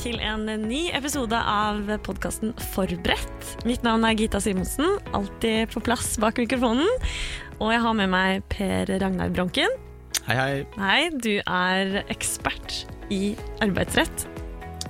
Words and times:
til 0.00 0.20
en 0.24 0.46
ny 0.64 0.86
episode 0.96 1.36
av 1.36 1.84
podkasten 2.06 2.54
Forberedt. 2.72 3.50
Mitt 3.68 3.82
navn 3.84 4.06
er 4.08 4.16
Gita 4.16 4.40
Simonsen, 4.40 4.96
alltid 5.16 5.68
på 5.74 5.82
plass 5.84 6.14
bak 6.22 6.40
mikrofonen. 6.40 6.88
Og 7.58 7.74
jeg 7.74 7.82
har 7.84 7.96
med 7.98 8.08
meg 8.12 8.46
Per 8.48 8.88
Ragnar 9.02 9.32
Bronken. 9.34 9.74
Hei, 10.24 10.36
hei. 10.38 10.54
Hei, 10.80 11.02
du 11.12 11.34
er 11.42 12.00
ekspert 12.08 12.84
i 13.12 13.34
arbeidsrett. 13.60 14.24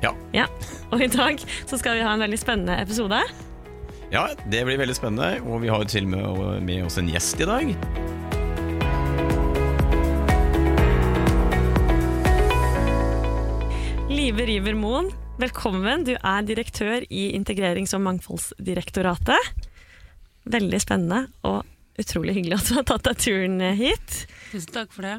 Ja. 0.04 0.14
ja. 0.36 0.46
Og 0.92 1.02
i 1.02 1.10
dag 1.10 1.42
så 1.42 1.80
skal 1.80 1.98
vi 1.98 2.06
ha 2.06 2.14
en 2.14 2.22
veldig 2.22 2.38
spennende 2.38 2.78
episode. 2.78 3.18
Ja, 4.14 4.28
det 4.46 4.62
blir 4.66 4.78
veldig 4.78 4.98
spennende, 4.98 5.40
og 5.42 5.64
vi 5.64 5.74
har 5.74 5.90
til 5.90 6.06
og 6.06 6.14
med 6.14 6.70
med 6.70 6.86
oss 6.86 7.02
en 7.02 7.10
gjest 7.10 7.42
i 7.42 7.50
dag. 7.50 7.74
Live 14.30 14.44
River 14.46 14.76
Moen, 14.78 15.08
velkommen. 15.42 16.04
Du 16.06 16.12
er 16.14 16.44
direktør 16.46 17.02
i 17.10 17.32
Integrerings- 17.34 17.90
og 17.96 18.04
mangfoldsdirektoratet. 18.04 19.48
Veldig 20.54 20.78
spennende 20.78 21.24
og 21.42 21.64
utrolig 21.98 22.36
hyggelig 22.36 22.60
at 22.60 22.68
du 22.68 22.76
har 22.76 22.84
tatt 22.86 23.08
deg 23.08 23.18
turen 23.24 23.56
hit. 23.74 24.20
Tusen 24.52 24.76
takk 24.76 24.94
for 24.94 25.08
det. 25.08 25.16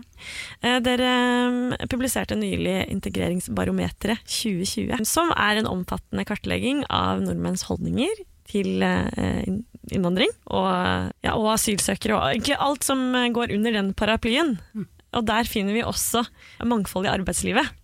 Eh, 0.64 0.78
Dere 0.86 1.10
eh, 1.12 1.90
publiserte 1.92 2.38
nylig 2.40 2.78
Integreringsbarometeret 2.94 4.24
2020, 4.24 5.04
som 5.04 5.36
er 5.36 5.60
en 5.60 5.68
omfattende 5.74 6.24
kartlegging 6.32 6.86
av 6.88 7.20
nordmenns 7.26 7.68
holdninger 7.68 8.24
til 8.48 8.80
eh, 8.80 9.44
innvandring 9.92 10.32
og, 10.46 10.72
ja, 11.20 11.36
og 11.36 11.52
asylsøkere, 11.58 12.16
og 12.16 12.30
egentlig 12.30 12.56
alt 12.64 12.88
som 12.88 13.04
går 13.36 13.52
under 13.60 13.76
den 13.76 13.92
paraplyen. 13.92 14.56
Og 15.12 15.28
der 15.28 15.52
finner 15.52 15.76
vi 15.76 15.84
også 15.84 16.24
mangfold 16.64 17.12
i 17.12 17.16
arbeidslivet. 17.18 17.76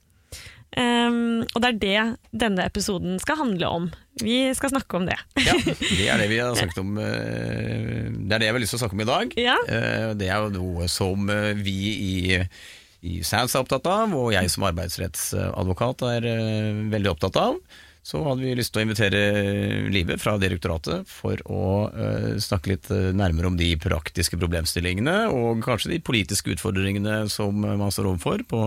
Um, 0.77 1.41
og 1.55 1.61
det 1.63 1.69
er 1.69 1.77
det 1.81 2.01
denne 2.43 2.65
episoden 2.69 3.15
skal 3.21 3.39
handle 3.39 3.69
om. 3.79 3.85
Vi 4.21 4.35
skal 4.57 4.69
snakke 4.75 4.99
om 4.99 5.07
det. 5.09 5.15
Ja, 5.41 5.55
Det 5.97 6.05
er 6.05 6.21
det 6.21 6.27
vi 6.29 6.37
har 6.41 6.53
snakket 6.57 6.81
om 6.83 6.97
eh, 7.01 8.11
Det 8.13 8.35
er 8.35 8.41
det 8.43 8.49
jeg 8.49 8.53
har 8.53 8.61
lyst 8.61 8.75
til 8.75 8.79
å 8.79 8.83
snakke 8.83 8.97
om 8.97 9.01
i 9.01 9.09
dag. 9.09 9.33
Ja. 9.41 9.55
Eh, 9.65 10.11
Det 10.19 10.29
er 10.29 10.45
jo 10.45 10.51
noe 10.53 10.85
som 10.91 11.25
eh, 11.33 11.57
vi 11.57 11.75
i, 11.95 12.13
i 13.09 13.17
SANS 13.25 13.55
er 13.57 13.65
opptatt 13.65 13.89
av, 13.89 14.13
og 14.13 14.29
jeg 14.35 14.53
som 14.53 14.67
arbeidsrettsadvokat 14.69 16.05
er 16.11 16.29
veldig 16.93 17.13
opptatt 17.15 17.41
av. 17.41 17.57
Så 18.07 18.21
hadde 18.23 18.45
vi 18.45 18.53
lyst 18.55 18.71
til 18.71 18.83
å 18.83 18.85
invitere 18.85 19.21
Live 19.91 20.15
fra 20.21 20.37
direktoratet 20.39 21.09
for 21.11 21.41
å 21.51 21.63
snakke 22.39 22.71
litt 22.71 22.87
nærmere 23.17 23.49
om 23.49 23.57
de 23.59 23.73
praktiske 23.83 24.39
problemstillingene, 24.39 25.25
og 25.33 25.59
kanskje 25.65 25.91
de 25.91 25.99
politiske 26.07 26.53
utfordringene 26.55 27.25
som 27.33 27.65
man 27.65 27.91
står 27.91 28.13
overfor 28.13 28.45
på, 28.47 28.61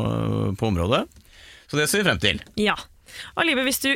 på 0.60 0.68
området. 0.74 1.06
Så 1.70 1.78
det 1.78 1.88
ser 1.90 2.02
vi 2.02 2.10
frem 2.10 2.20
til. 2.22 2.42
Ja. 2.60 2.76
Og 3.36 3.46
Libe, 3.46 3.64
hvis 3.66 3.82
du 3.82 3.94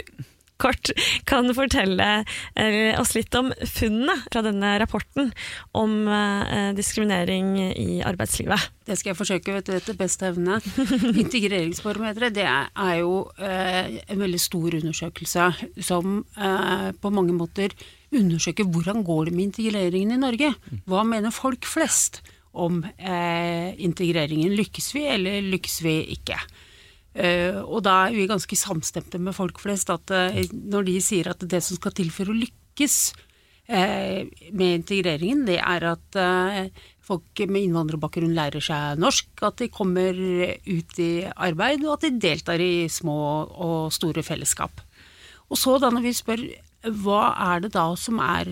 kort 0.60 0.90
kan 1.28 1.50
fortelle 1.56 2.08
eh, 2.54 2.94
oss 3.00 3.14
litt 3.16 3.34
om 3.38 3.50
funnene 3.68 4.16
fra 4.28 4.42
denne 4.44 4.74
rapporten 4.82 5.32
om 5.76 6.06
eh, 6.08 6.70
diskriminering 6.76 7.56
i 7.72 7.98
arbeidslivet. 8.06 8.70
Det 8.86 8.98
skal 8.98 9.12
jeg 9.12 9.18
forsøke 9.18 9.56
vet 9.56 9.68
du, 9.68 9.74
etter 9.76 9.98
beste 9.98 10.28
evne. 10.30 10.60
Integreringsbarometeret 11.24 12.36
det 12.36 12.46
er, 12.46 12.94
jo 13.00 13.24
eh, 13.38 13.98
en 14.06 14.22
veldig 14.22 14.40
stor 14.42 14.78
undersøkelse 14.80 15.50
som 15.84 16.20
på 17.00 17.10
mange 17.14 17.34
måter 17.36 17.72
undersøker 18.14 18.68
hvordan 18.70 19.02
går 19.06 19.28
det 19.28 19.34
med 19.34 19.48
integreringen 19.48 20.14
i 20.14 20.20
Norge. 20.20 20.52
Hva 20.88 21.02
mener 21.06 21.34
folk 21.34 21.66
flest 21.66 22.20
om 22.54 22.82
integreringen? 22.94 24.54
Lykkes 24.54 24.92
vi, 24.94 25.06
eller 25.10 25.42
lykkes 25.48 25.80
vi 25.82 25.96
ikke? 26.14 26.38
Eh, 27.14 27.60
og 27.62 27.84
da 27.86 28.08
er 28.08 28.16
vi 28.16 28.26
ganske 28.26 28.56
samstemte 28.58 29.20
med 29.22 29.36
folk 29.36 29.60
flest 29.62 29.92
at 29.94 30.10
eh, 30.10 30.40
når 30.50 30.88
de 30.88 30.96
sier 31.02 31.30
at 31.30 31.44
det 31.46 31.60
som 31.62 31.78
skal 31.78 31.94
til 31.94 32.10
for 32.10 32.30
å 32.30 32.34
lykkes 32.34 32.96
eh, 33.70 34.26
med 34.50 34.80
integreringen, 34.80 35.44
det 35.46 35.60
er 35.62 35.86
at 35.92 36.18
folk 37.04 37.44
med 37.46 37.68
innvandrerbakgrunn 37.68 38.34
lærer 38.34 38.64
seg 38.64 38.98
norsk, 38.98 39.30
at 39.46 39.60
de 39.60 39.70
kommer 39.70 40.16
ut 40.16 41.00
i 41.04 41.12
arbeid, 41.30 41.84
og 41.84 41.98
at 41.98 42.06
de 42.08 42.22
deltar 42.26 42.62
i 42.64 42.88
små 42.90 43.16
og 43.62 43.92
store 43.94 44.24
fellesskap. 44.26 44.82
Og 45.52 45.60
så 45.60 45.76
da 45.78 45.92
når 45.92 46.08
vi 46.08 46.14
spør 46.16 46.46
hva 47.04 47.26
er 47.52 47.62
det 47.64 47.74
da 47.76 47.90
som 47.96 48.18
er 48.24 48.48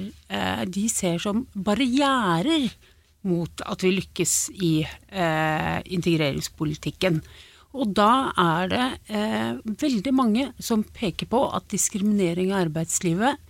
de 0.69 0.85
ser 0.93 1.19
som 1.21 1.47
barrierer 1.53 2.69
mot 3.29 3.65
at 3.65 3.85
vi 3.85 3.95
lykkes 3.97 4.37
i 4.53 4.75
integreringspolitikken. 5.97 7.21
Og 7.73 7.95
da 7.97 8.33
er 8.39 8.73
det 8.73 8.87
eh, 9.09 9.53
veldig 9.81 10.13
mange 10.15 10.51
som 10.61 10.85
peker 10.85 11.31
på 11.33 11.41
at 11.57 11.71
diskriminering 11.73 12.53
i 12.53 12.61
arbeidslivet 12.65 13.41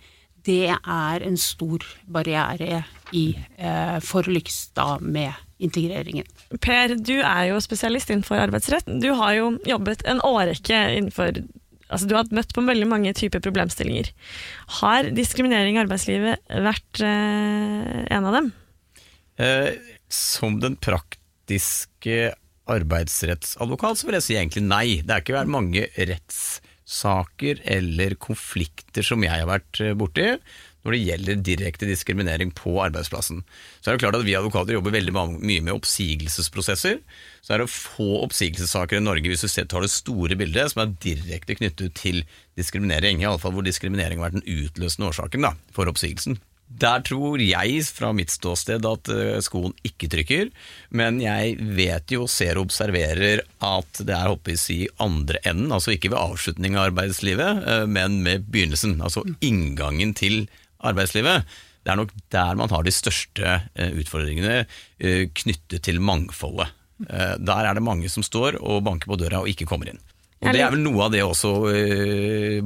det 0.43 0.73
er 0.75 1.23
en 1.23 1.37
stor 1.39 1.83
barriere 2.11 2.83
i, 3.15 3.29
eh, 3.57 3.97
for 4.03 4.27
å 4.27 4.33
lykkes 4.35 4.59
da 4.75 4.97
med 4.99 5.31
integreringen. 5.63 6.27
Per, 6.59 6.97
du 6.99 7.15
er 7.21 7.49
jo 7.53 7.61
spesialist 7.63 8.11
innenfor 8.11 8.41
arbeidsrett. 8.41 8.89
Du 8.99 9.13
har 9.19 9.37
jo 9.37 9.53
jobbet 9.67 10.03
en 10.09 10.23
årrekke 10.23 10.85
innenfor 10.99 11.43
Altså, 11.93 12.07
du 12.09 12.15
har 12.15 12.29
møtt 12.33 12.55
på 12.55 12.63
veldig 12.65 12.87
mange 12.89 13.11
typer 13.13 13.41
problemstillinger. 13.43 14.07
Har 14.79 15.11
diskriminering 15.13 15.75
i 15.75 15.81
arbeidslivet 15.83 16.41
vært 16.65 17.01
eh, 17.05 17.99
en 18.15 18.25
av 18.25 18.33
dem? 18.33 18.47
Eh, 19.37 19.75
som 20.09 20.57
den 20.63 20.73
praktiske 20.81 22.31
arbeidsrettsadvokat 22.71 23.99
så 23.99 24.07
vil 24.07 24.19
jeg 24.19 24.27
si 24.27 24.37
egentlig 24.37 24.65
nei. 24.65 24.85
Det 25.03 25.15
er 25.15 25.23
ikke 25.23 25.47
mange 25.51 25.87
rettssaker 25.97 27.63
eller 27.77 28.15
konflikter 28.21 29.05
som 29.05 29.23
jeg 29.25 29.33
har 29.33 29.49
vært 29.49 29.81
eh, 29.83 29.97
borti 29.97 30.29
når 30.83 30.95
det 30.95 30.99
gjelder 30.99 31.43
direkte 31.47 31.87
diskriminering 31.87 32.49
på 32.55 32.73
arbeidsplassen. 32.83 33.41
Så 33.79 33.87
er 33.87 33.95
det 33.95 34.03
klart 34.03 34.17
at 34.17 34.25
Vi 34.27 34.35
advokater 34.35 34.75
jobber 34.75 34.91
veldig 34.91 35.13
mye 35.15 35.63
med 35.63 35.71
oppsigelsesprosesser. 35.77 36.99
Så 37.39 37.53
er 37.55 37.63
det 37.63 37.69
få 37.71 38.19
oppsigelsessaker 38.25 38.99
i 38.99 39.03
Norge 39.03 39.31
hvis 39.31 39.45
du 39.47 39.63
tar 39.63 39.85
det 39.85 39.93
store 39.93 40.35
bildet 40.35 40.73
som 40.73 40.83
er 40.83 40.95
direkte 41.03 41.55
knyttet 41.55 41.95
til 41.99 42.25
diskriminering. 42.59 43.23
Iallfall 43.23 43.55
hvor 43.55 43.63
diskriminering 43.63 44.19
har 44.19 44.27
vært 44.27 44.41
den 44.41 44.65
utløsende 44.65 45.07
årsaken 45.07 45.47
da, 45.47 45.55
for 45.71 45.87
oppsigelsen. 45.87 46.39
Der 46.73 47.03
tror 47.05 47.41
jeg 47.43 47.81
fra 47.93 48.09
mitt 48.15 48.31
ståsted 48.33 48.85
at 48.87 49.09
eh, 49.13 49.37
skoen 49.45 49.75
ikke 49.85 50.09
trykker, 50.09 50.49
men 50.97 51.19
jeg 51.21 51.57
vet 51.77 52.13
jo, 52.15 52.25
ser 52.31 52.57
og 52.57 52.69
observerer 52.69 53.43
at 53.63 54.01
det 54.01 54.15
er 54.15 54.31
håper 54.31 54.57
i 54.73 54.79
andre 55.03 55.41
enden, 55.45 55.73
altså 55.75 55.93
ikke 55.93 56.13
ved 56.13 56.21
avslutning 56.21 56.77
av 56.77 56.89
arbeidslivet, 56.89 57.61
eh, 57.69 57.85
men 57.85 58.21
med 58.25 58.47
begynnelsen, 58.49 58.97
altså 59.05 59.25
inngangen 59.45 60.15
til 60.17 60.47
arbeidslivet. 60.83 61.45
Det 61.83 61.93
er 61.93 61.99
nok 61.99 62.15
der 62.33 62.57
man 62.57 62.71
har 62.73 62.87
de 62.87 62.95
største 62.95 63.57
eh, 63.75 63.93
utfordringene 64.01 64.63
knyttet 65.35 65.83
til 65.83 65.99
mangfoldet. 65.99 66.71
Der 67.03 67.67
er 67.67 67.75
det 67.75 67.83
mange 67.83 68.07
som 68.07 68.23
står 68.23 68.55
og 68.61 68.85
banker 68.85 69.09
på 69.11 69.17
døra 69.19 69.41
og 69.43 69.49
ikke 69.51 69.67
kommer 69.67 69.89
inn. 69.91 69.97
Og 70.39 70.53
Det 70.53 70.61
er 70.63 70.71
vel 70.71 70.83
noe 70.83 71.05
av 71.05 71.11
det 71.11 71.23
også 71.25 71.51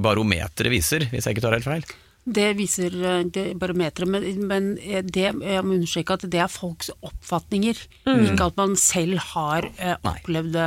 barometeret 0.02 0.70
viser, 0.70 1.08
hvis 1.10 1.26
jeg 1.26 1.34
ikke 1.34 1.46
tar 1.48 1.56
helt 1.58 1.66
feil. 1.66 1.88
Det 2.28 2.48
viser 2.58 2.92
eh, 2.92 3.24
det 3.32 3.46
barometeret, 3.60 4.10
men, 4.12 4.26
men 4.50 4.70
eh, 4.84 5.04
det, 5.04 5.30
jeg 5.32 5.64
må 5.64 5.78
understreke 5.78 6.18
at 6.18 6.26
det 6.28 6.42
er 6.44 6.52
folks 6.52 6.92
oppfatninger. 7.00 7.80
Ikke 8.04 8.50
at 8.50 8.60
man 8.60 8.76
selv 8.80 9.22
har 9.32 9.70
eh, 9.78 9.96
opplevd, 10.04 10.58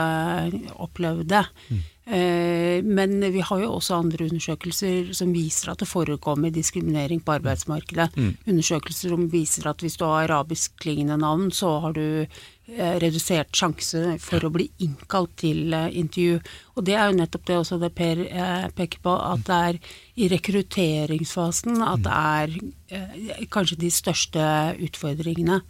opplevd 0.81 1.27
det. 1.35 1.45
Eh, 1.69 1.83
men 2.11 3.21
vi 3.31 3.43
har 3.47 3.61
jo 3.63 3.75
også 3.77 4.01
andre 4.01 4.27
undersøkelser 4.27 5.13
som 5.15 5.31
viser 5.35 5.71
at 5.71 5.83
det 5.83 5.87
forekommer 5.87 6.51
diskriminering 6.51 7.21
på 7.23 7.37
arbeidsmarkedet. 7.37 8.09
Undersøkelser 8.51 9.13
som 9.13 9.29
viser 9.31 9.69
at 9.71 9.85
hvis 9.85 9.99
du 10.01 10.05
har 10.09 10.25
arabiskklingende 10.27 11.19
navn, 11.23 11.53
så 11.55 11.77
har 11.85 11.95
du 11.95 12.25
eh, 12.25 12.97
redusert 13.03 13.55
sjanse 13.55 14.17
for 14.19 14.43
å 14.43 14.51
bli 14.51 14.67
innkalt 14.83 15.37
til 15.45 15.73
eh, 15.77 15.87
intervju. 16.03 16.41
Og 16.75 16.89
det 16.89 16.97
er 16.97 17.11
jo 17.13 17.21
nettopp 17.21 17.47
det 17.47 17.61
også 17.61 17.79
det 17.83 17.93
Per 17.95 18.25
eh, 18.27 18.67
peker 18.75 19.05
på, 19.07 19.15
at 19.15 19.47
det 19.47 19.61
er 19.71 19.81
i 20.17 20.29
rekrutteringsfasen 20.35 21.79
at 21.87 22.05
det 22.09 22.19
er 22.19 22.59
eh, 22.91 23.47
kanskje 23.55 23.79
de 23.85 23.95
største 23.95 24.51
utfordringene. 24.83 25.63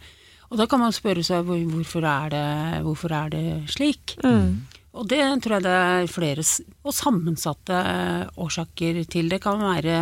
Og 0.51 0.59
da 0.59 0.65
kan 0.67 0.81
man 0.81 0.91
spørre 0.91 1.23
seg 1.23 1.45
hvorfor, 1.47 2.03
er 2.03 2.31
det, 2.33 2.45
hvorfor 2.83 3.13
er 3.15 3.29
det 3.31 3.45
slik? 3.71 4.17
Og 4.91 5.07
det 5.07 5.23
tror 5.43 5.57
jeg 5.57 5.67
det 5.67 5.79
er 5.79 6.11
flere 6.11 6.43
og 6.83 6.95
sammensatte 6.95 7.75
eh, 7.79 8.29
årsaker 8.43 9.03
til. 9.11 9.31
Det 9.31 9.39
kan 9.43 9.61
være 9.63 9.99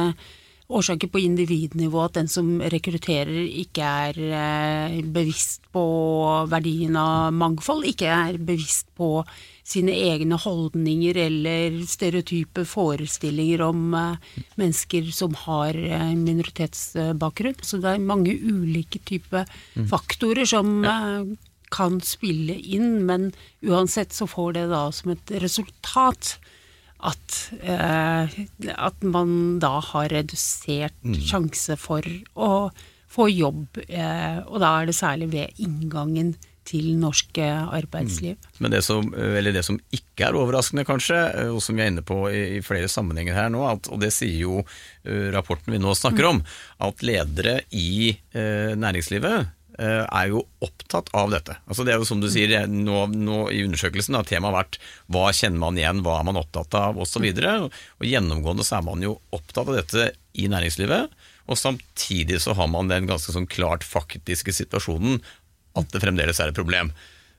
årsaker 0.69 1.09
på 1.09 1.21
individnivå, 1.21 2.03
at 2.05 2.17
den 2.17 2.29
som 2.29 2.49
rekrutterer 2.61 3.37
ikke 3.61 3.85
er 3.85 4.17
eh, 4.17 4.97
bevisst 5.05 5.69
på 5.73 5.83
verdien 6.49 6.97
av 6.97 7.29
mangfold, 7.37 7.85
ikke 7.89 8.09
er 8.09 8.41
bevisst 8.41 8.89
på 8.97 9.23
sine 9.69 9.93
egne 9.93 10.37
holdninger 10.41 11.17
eller 11.21 11.77
stereotype 11.89 12.65
forestillinger 12.69 13.61
om 13.67 13.93
eh, 13.93 14.39
mennesker 14.57 15.11
som 15.13 15.37
har 15.45 15.77
minoritetsbakgrunn. 16.17 17.61
Så 17.61 17.77
det 17.77 17.93
er 17.93 18.09
mange 18.09 18.33
ulike 18.33 19.01
typer 19.05 19.45
faktorer 19.89 20.49
som 20.49 20.81
kan 21.73 21.99
spille 22.01 22.55
inn, 22.57 23.05
men 23.05 23.31
uansett 23.65 24.15
så 24.15 24.27
får 24.29 24.53
det 24.57 24.67
da 24.71 24.87
som 24.95 25.13
et 25.13 25.35
resultat 25.43 26.37
at, 26.99 27.37
eh, 27.63 28.39
at 28.75 29.03
man 29.03 29.59
da 29.59 29.79
har 29.79 30.09
redusert 30.11 30.97
Mm. 31.03 31.15
sjanse 31.15 31.77
for 31.79 32.01
å 32.35 32.71
få 33.09 33.29
jobb, 33.31 33.79
eh, 33.87 34.39
og 34.45 34.59
da 34.59 34.81
er 34.81 34.85
det 34.85 34.95
særlig 34.95 35.31
ved 35.31 35.49
inngangen 35.57 36.35
til 36.65 36.95
norsk 36.99 37.33
arbeidsliv. 37.33 37.71
arbeidsliv. 37.73 38.37
Men 38.59 38.71
det 38.71 38.83
som, 38.83 39.13
eller 39.13 39.51
det 39.51 39.65
som 39.65 39.79
ikke 39.91 40.27
er 40.27 40.37
overraskende, 40.37 40.85
kanskje, 40.85 41.49
og 41.49 41.61
som 41.63 41.75
vi 41.75 41.81
er 41.81 41.89
inne 41.89 42.03
på 42.05 42.29
i, 42.29 42.61
flere 42.61 42.87
sammenhenger 42.87 43.33
her 43.33 43.49
nå, 43.49 43.63
at, 43.65 43.89
og 43.89 43.99
det 43.99 44.11
sier 44.13 44.37
jo 44.43 44.59
uh, 44.61 45.31
rapporten 45.33 45.73
vi 45.73 45.79
nå 45.79 45.95
snakker 45.97 46.29
om, 46.29 46.43
at 46.79 47.01
ledere 47.01 47.61
i 47.71 48.11
uh, 48.35 48.75
næringslivet 48.77 49.47
er 49.79 50.29
jo 50.31 50.41
opptatt 50.65 51.07
av 51.15 51.31
dette. 51.31 51.55
Altså 51.69 51.85
Det 51.87 51.93
er 51.93 52.01
jo 52.01 52.07
som 52.07 52.19
du 52.19 52.27
sier 52.31 52.67
nå, 52.67 53.05
nå 53.15 53.37
i 53.55 53.61
undersøkelsen, 53.63 54.17
har 54.17 54.27
temaet 54.27 54.57
vært 54.57 54.79
hva 55.07 55.29
kjenner 55.31 55.61
man 55.61 55.79
igjen, 55.79 56.01
hva 56.03 56.17
er 56.19 56.27
man 56.27 56.39
opptatt 56.41 56.75
av 56.75 56.99
osv. 56.99 57.23
Og, 57.23 57.69
og 57.71 58.09
gjennomgående 58.09 58.65
så 58.67 58.79
er 58.79 58.87
man 58.89 59.05
jo 59.05 59.15
opptatt 59.35 59.71
av 59.71 59.77
dette 59.79 60.09
i 60.35 60.49
næringslivet. 60.51 61.15
Og 61.49 61.57
samtidig 61.57 62.41
så 62.43 62.53
har 62.57 62.67
man 62.69 62.91
den 62.91 63.07
ganske 63.09 63.33
sånn 63.33 63.49
klart 63.49 63.85
faktiske 63.87 64.53
situasjonen 64.53 65.21
at 65.79 65.89
det 65.93 66.01
fremdeles 66.03 66.41
er 66.41 66.51
et 66.51 66.59
problem. 66.59 66.91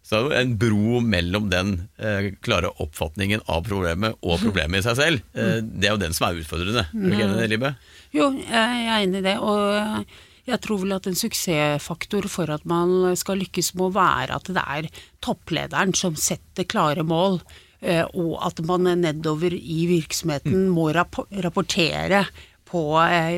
Så 0.07 0.23
en 0.33 0.55
bro 0.59 1.03
mellom 1.05 1.51
den 1.53 1.75
eh, 2.01 2.33
klare 2.43 2.73
oppfatningen 2.83 3.45
av 3.53 3.67
problemet 3.67 4.17
og 4.25 4.41
problemet 4.43 4.81
i 4.81 4.87
seg 4.87 4.97
selv. 4.99 5.27
Eh, 5.37 5.61
det 5.61 5.91
er 5.91 5.95
jo 5.95 6.01
den 6.01 6.17
som 6.17 6.31
er 6.31 6.41
utfordrende. 6.41 6.87
Er 6.89 7.05
du 7.05 7.13
ikke 7.13 7.27
enig 7.27 7.37
i 7.37 7.43
det, 7.43 7.51
Libe? 7.53 7.73
Jo, 8.17 8.31
jeg 8.41 8.81
er 8.89 8.97
enig 8.97 9.21
i 9.21 9.27
det. 9.29 9.37
Og 9.45 10.17
jeg 10.51 10.63
tror 10.65 10.83
vel 10.83 10.97
at 10.97 11.09
en 11.09 11.19
suksessfaktor 11.19 12.29
for 12.33 12.51
at 12.53 12.67
man 12.69 13.15
skal 13.19 13.41
lykkes 13.43 13.75
må 13.79 13.91
være 13.95 14.37
at 14.37 14.51
det 14.51 14.63
er 14.63 14.91
topplederen 15.25 15.95
som 15.97 16.19
setter 16.19 16.69
klare 16.69 17.05
mål, 17.07 17.41
eh, 17.81 18.05
og 18.15 18.39
at 18.47 18.63
man 18.67 18.89
nedover 19.01 19.55
i 19.57 19.83
virksomheten 19.91 20.69
må 20.73 20.91
rapportere 20.95 22.25
på, 22.71 22.83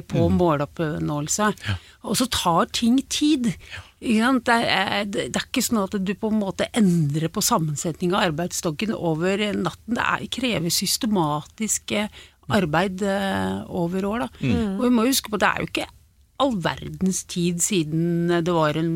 på 0.08 0.26
mm. 0.28 0.36
måloppnåelse. 0.36 1.48
Og 2.04 2.18
så 2.20 2.26
tar 2.32 2.68
ting 2.74 2.98
tid. 3.08 3.48
Ikke 4.02 4.18
sant? 4.20 4.44
Det, 4.48 4.58
er, 4.74 5.06
det 5.08 5.30
er 5.30 5.46
ikke 5.46 5.64
sånn 5.64 5.80
at 5.84 5.96
du 5.96 6.12
på 6.18 6.32
en 6.32 6.42
måte 6.42 6.68
endrer 6.76 7.32
på 7.32 7.44
sammensetning 7.44 8.12
av 8.12 8.28
arbeidsstokken 8.28 8.92
over 8.96 9.40
natten. 9.56 9.96
Det 9.96 10.04
er, 10.04 10.28
krever 10.36 10.74
systematisk 10.74 11.96
eh, 11.96 12.12
arbeid 12.52 13.04
eh, 13.06 13.62
over 13.72 14.08
år. 14.10 14.26
Da. 14.26 14.30
Og 14.76 14.86
vi 14.86 14.94
må 14.98 15.08
huske 15.08 15.32
på 15.32 15.40
at 15.40 15.46
det 15.46 15.52
er 15.52 15.64
jo 15.64 15.72
ikke 15.72 15.90
all 16.42 16.54
verdens 16.62 17.22
tid 17.30 17.62
siden 17.62 18.30
det 18.44 18.54
var 18.54 18.78
en 18.78 18.92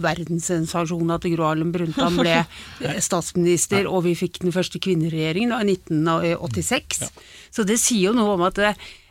verdenssensasjon 0.00 1.14
at 1.14 1.26
Gro 1.32 1.48
Harlem 1.48 1.72
Brundtland 1.74 2.20
ble 2.22 2.36
statsminister 3.08 3.88
og 3.90 4.04
vi 4.08 4.16
fikk 4.18 4.40
den 4.44 4.54
første 4.54 4.80
kvinneregjeringen 4.82 5.54
i 5.56 5.76
1986. 5.76 7.08
Så 7.54 7.66
det 7.68 7.78
sier 7.82 8.10
jo 8.10 8.16
noe 8.16 8.36
om 8.36 8.46
at, 8.48 8.60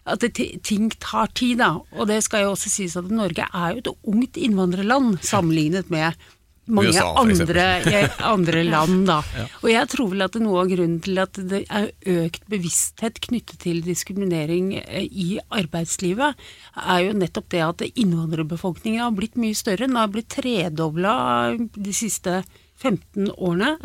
at 0.05 0.25
det, 0.25 0.47
ting 0.65 0.89
tar 1.01 1.31
tid, 1.37 1.59
da. 1.61 1.71
Og 1.95 2.09
det 2.09 2.21
skal 2.25 2.45
jo 2.45 2.53
også 2.53 2.71
sies 2.71 2.97
at 2.99 3.11
Norge 3.13 3.47
er 3.47 3.73
jo 3.73 3.83
et 3.83 3.91
ungt 4.15 4.39
innvandrerland 4.41 5.19
sammenlignet 5.25 5.91
med 5.93 6.17
mange 6.65 6.89
USA, 6.89 7.05
andre, 7.21 7.65
eh, 7.85 8.17
andre 8.33 8.63
land, 8.65 9.05
da. 9.09 9.19
Og 9.61 9.69
jeg 9.69 9.89
tror 9.91 10.11
vel 10.13 10.25
at 10.25 10.37
noe 10.41 10.63
av 10.63 10.71
grunnen 10.71 10.97
til 11.05 11.21
at 11.21 11.39
det 11.51 11.63
er 11.69 11.89
økt 12.15 12.45
bevissthet 12.51 13.21
knyttet 13.27 13.61
til 13.65 13.83
diskriminering 13.85 14.73
eh, 14.81 15.05
i 15.05 15.29
arbeidslivet, 15.53 16.41
er 16.81 17.05
jo 17.05 17.15
nettopp 17.21 17.49
det 17.53 17.63
at 17.65 17.85
innvandrerbefolkningen 17.93 19.03
har 19.03 19.15
blitt 19.17 19.39
mye 19.41 19.57
større. 19.57 19.85
Den 19.85 19.99
har 19.99 20.11
blitt 20.13 20.31
tredobla 20.33 21.15
de 21.57 21.95
siste 21.95 22.41
15 22.81 23.31
årene. 23.37 23.75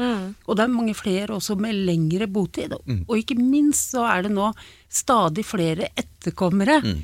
Og 0.47 0.57
det 0.59 0.65
er 0.65 0.73
mange 0.73 0.97
flere 0.99 1.37
også 1.37 1.57
med 1.61 1.79
lengre 1.87 2.27
botid. 2.31 2.75
Og 3.07 3.15
ikke 3.19 3.39
minst 3.39 3.95
så 3.95 4.07
er 4.09 4.27
det 4.27 4.35
nå 4.35 4.51
stadig 4.91 5.45
flere 5.47 5.93
etterkommere 5.99 6.81
eh, 6.83 7.01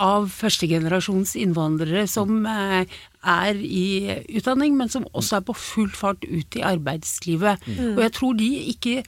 av 0.00 0.28
førstegenerasjons 0.32 1.34
innvandrere 1.40 2.06
som 2.10 2.44
eh, 2.48 2.98
er 3.20 3.60
i 3.60 4.18
utdanning, 4.38 4.76
men 4.78 4.92
som 4.92 5.06
også 5.12 5.40
er 5.40 5.46
på 5.48 5.56
full 5.58 5.90
fart 5.94 6.24
ut 6.24 6.56
i 6.56 6.64
arbeidslivet. 6.64 7.66
Og 7.94 8.04
jeg 8.04 8.14
tror 8.16 8.38
de 8.38 8.50
ikke 8.72 9.00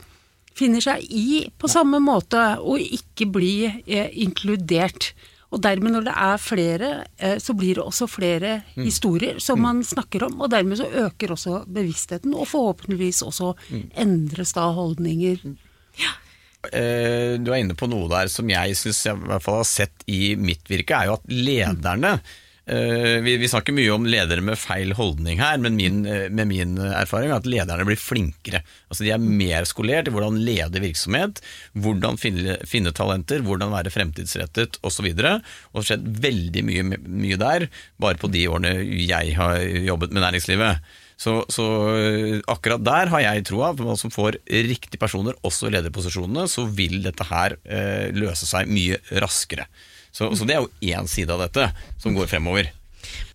finner 0.56 0.84
seg 0.84 1.04
i 1.08 1.44
på 1.58 1.70
samme 1.70 2.00
måte 2.02 2.40
å 2.60 2.76
ikke 2.80 3.28
bli 3.32 3.54
eh, 3.68 4.10
inkludert. 4.24 5.12
Og 5.52 5.60
dermed 5.64 5.92
når 5.92 6.06
det 6.06 6.16
er 6.16 6.40
flere, 6.40 6.90
eh, 7.20 7.36
så 7.40 7.56
blir 7.56 7.76
det 7.76 7.84
også 7.84 8.08
flere 8.08 8.54
historier 8.76 9.40
som 9.42 9.60
man 9.60 9.82
snakker 9.84 10.24
om, 10.28 10.40
og 10.40 10.52
dermed 10.52 10.80
så 10.80 10.88
øker 11.06 11.34
også 11.34 11.62
bevisstheten, 11.68 12.32
og 12.32 12.48
forhåpentligvis 12.48 13.20
også 13.26 13.52
endres 14.00 14.54
da 14.56 14.70
holdninger. 14.72 15.42
Eh, 16.70 17.40
du 17.42 17.50
er 17.50 17.64
inne 17.64 17.74
på 17.78 17.88
noe 17.90 18.06
der 18.12 18.30
som 18.30 18.50
jeg 18.50 18.78
syns 18.78 19.02
jeg 19.08 19.18
i 19.18 19.28
hvert 19.32 19.42
fall 19.42 19.60
har 19.62 19.68
sett 19.68 20.06
i 20.06 20.36
mitt 20.38 20.68
virke, 20.70 20.94
er 20.94 21.10
jo 21.10 21.16
at 21.16 21.26
lederne 21.26 22.12
eh, 22.70 23.18
vi, 23.24 23.34
vi 23.42 23.50
snakker 23.50 23.74
mye 23.74 23.90
om 23.90 24.06
ledere 24.06 24.44
med 24.46 24.60
feil 24.60 24.94
holdning 24.94 25.42
her, 25.42 25.58
men 25.64 25.74
min, 25.74 26.04
eh, 26.06 26.28
med 26.30 26.46
min 26.52 26.78
erfaring 26.78 27.32
er 27.32 27.40
at 27.40 27.50
lederne 27.50 27.88
blir 27.88 27.98
flinkere. 27.98 28.62
Altså 28.86 29.02
De 29.02 29.10
er 29.10 29.26
mer 29.42 29.66
skolert 29.66 30.06
i 30.06 30.14
hvordan 30.14 30.38
lede 30.46 30.84
virksomhet, 30.84 31.42
hvordan 31.74 32.20
finne, 32.22 32.60
finne 32.68 32.94
talenter, 32.94 33.42
hvordan 33.42 33.74
være 33.74 33.94
fremtidsrettet 33.94 34.78
osv. 34.86 35.10
Og, 35.10 35.18
det 35.18 35.34
har 35.34 35.88
skjedd 35.90 36.10
veldig 36.30 36.66
mye, 36.70 36.90
mye 37.02 37.42
der 37.42 37.66
bare 38.02 38.22
på 38.22 38.30
de 38.30 38.46
årene 38.52 38.76
jeg 39.02 39.34
har 39.40 39.58
jobbet 39.82 40.14
med 40.14 40.28
næringslivet. 40.28 40.94
Så, 41.22 41.36
så 41.52 41.64
akkurat 42.50 42.82
der 42.82 43.10
har 43.12 43.22
jeg 43.22 43.46
troa 43.46 43.70
man 43.78 43.98
som 44.00 44.10
får 44.10 44.40
riktige 44.50 44.98
personer, 44.98 45.36
også 45.46 45.68
i 45.68 45.74
lederposisjonene, 45.76 46.48
så 46.50 46.66
vil 46.66 46.98
dette 47.04 47.26
her 47.28 47.54
eh, 47.62 48.08
løse 48.16 48.48
seg 48.48 48.70
mye 48.70 48.98
raskere. 49.22 49.68
Så, 50.10 50.32
så 50.34 50.46
det 50.48 50.56
er 50.56 50.64
jo 50.64 50.92
én 50.92 51.06
side 51.08 51.32
av 51.32 51.44
dette 51.44 51.70
som 52.02 52.16
går 52.16 52.30
fremover. 52.30 52.72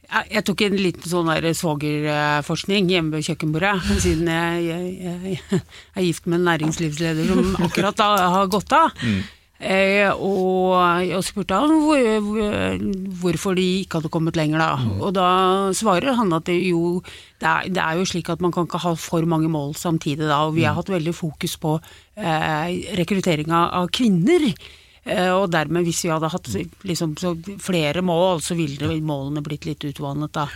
Jeg 0.07 0.43
tok 0.47 0.61
en 0.63 0.77
liten 0.79 1.03
sånn 1.03 1.31
svogerforskning 1.59 2.91
hjemme 2.91 3.17
ved 3.17 3.27
kjøkkenbordet, 3.27 3.73
siden 4.05 4.29
jeg, 4.31 4.67
jeg, 4.67 5.39
jeg 5.39 5.63
er 5.63 6.05
gift 6.05 6.27
med 6.27 6.39
en 6.41 6.47
næringslivsleder 6.51 7.31
som 7.31 7.57
akkurat 7.67 7.99
da 7.99 8.11
har 8.35 8.51
gått 8.51 8.75
av. 8.75 8.95
Eh, 9.57 10.05
og 10.13 10.77
jeg 11.01 11.23
spurte 11.25 11.57
han 11.57 11.71
hvor, 11.81 12.03
hvor, 12.21 12.83
hvorfor 13.23 13.55
de 13.57 13.65
ikke 13.81 13.97
hadde 13.97 14.11
kommet 14.13 14.37
lenger 14.37 14.61
da. 14.61 14.71
Og 15.01 15.15
da 15.17 15.29
svarer 15.77 16.13
han 16.19 16.35
at 16.37 16.45
det 16.49 16.59
jo 16.67 16.99
det 17.41 17.47
er, 17.47 17.69
det 17.73 17.81
er 17.81 17.97
jo 17.97 18.05
slik 18.09 18.29
at 18.33 18.41
man 18.41 18.53
kan 18.53 18.67
ikke 18.67 18.81
ha 18.85 18.93
for 18.97 19.25
mange 19.29 19.49
mål 19.49 19.73
samtidig 19.77 20.25
da, 20.25 20.43
og 20.45 20.55
vi 20.57 20.65
har 20.65 20.77
hatt 20.77 20.89
veldig 20.93 21.13
fokus 21.13 21.57
på 21.61 21.75
eh, 21.77 22.93
rekruttering 22.97 23.53
av, 23.53 23.89
kvinner. 23.93 24.45
Eh, 25.05 25.31
og 25.33 25.49
dermed, 25.53 25.85
hvis 25.87 26.03
vi 26.05 26.13
hadde 26.13 26.31
hatt 26.33 26.49
liksom, 26.85 27.17
så 27.17 27.33
flere 27.61 28.05
mål, 28.05 28.43
så 28.45 28.57
ville 28.57 28.97
målene 29.01 29.45
blitt 29.45 29.69
litt 29.69 29.85
utvannet 29.89 30.33
da. 30.37 30.47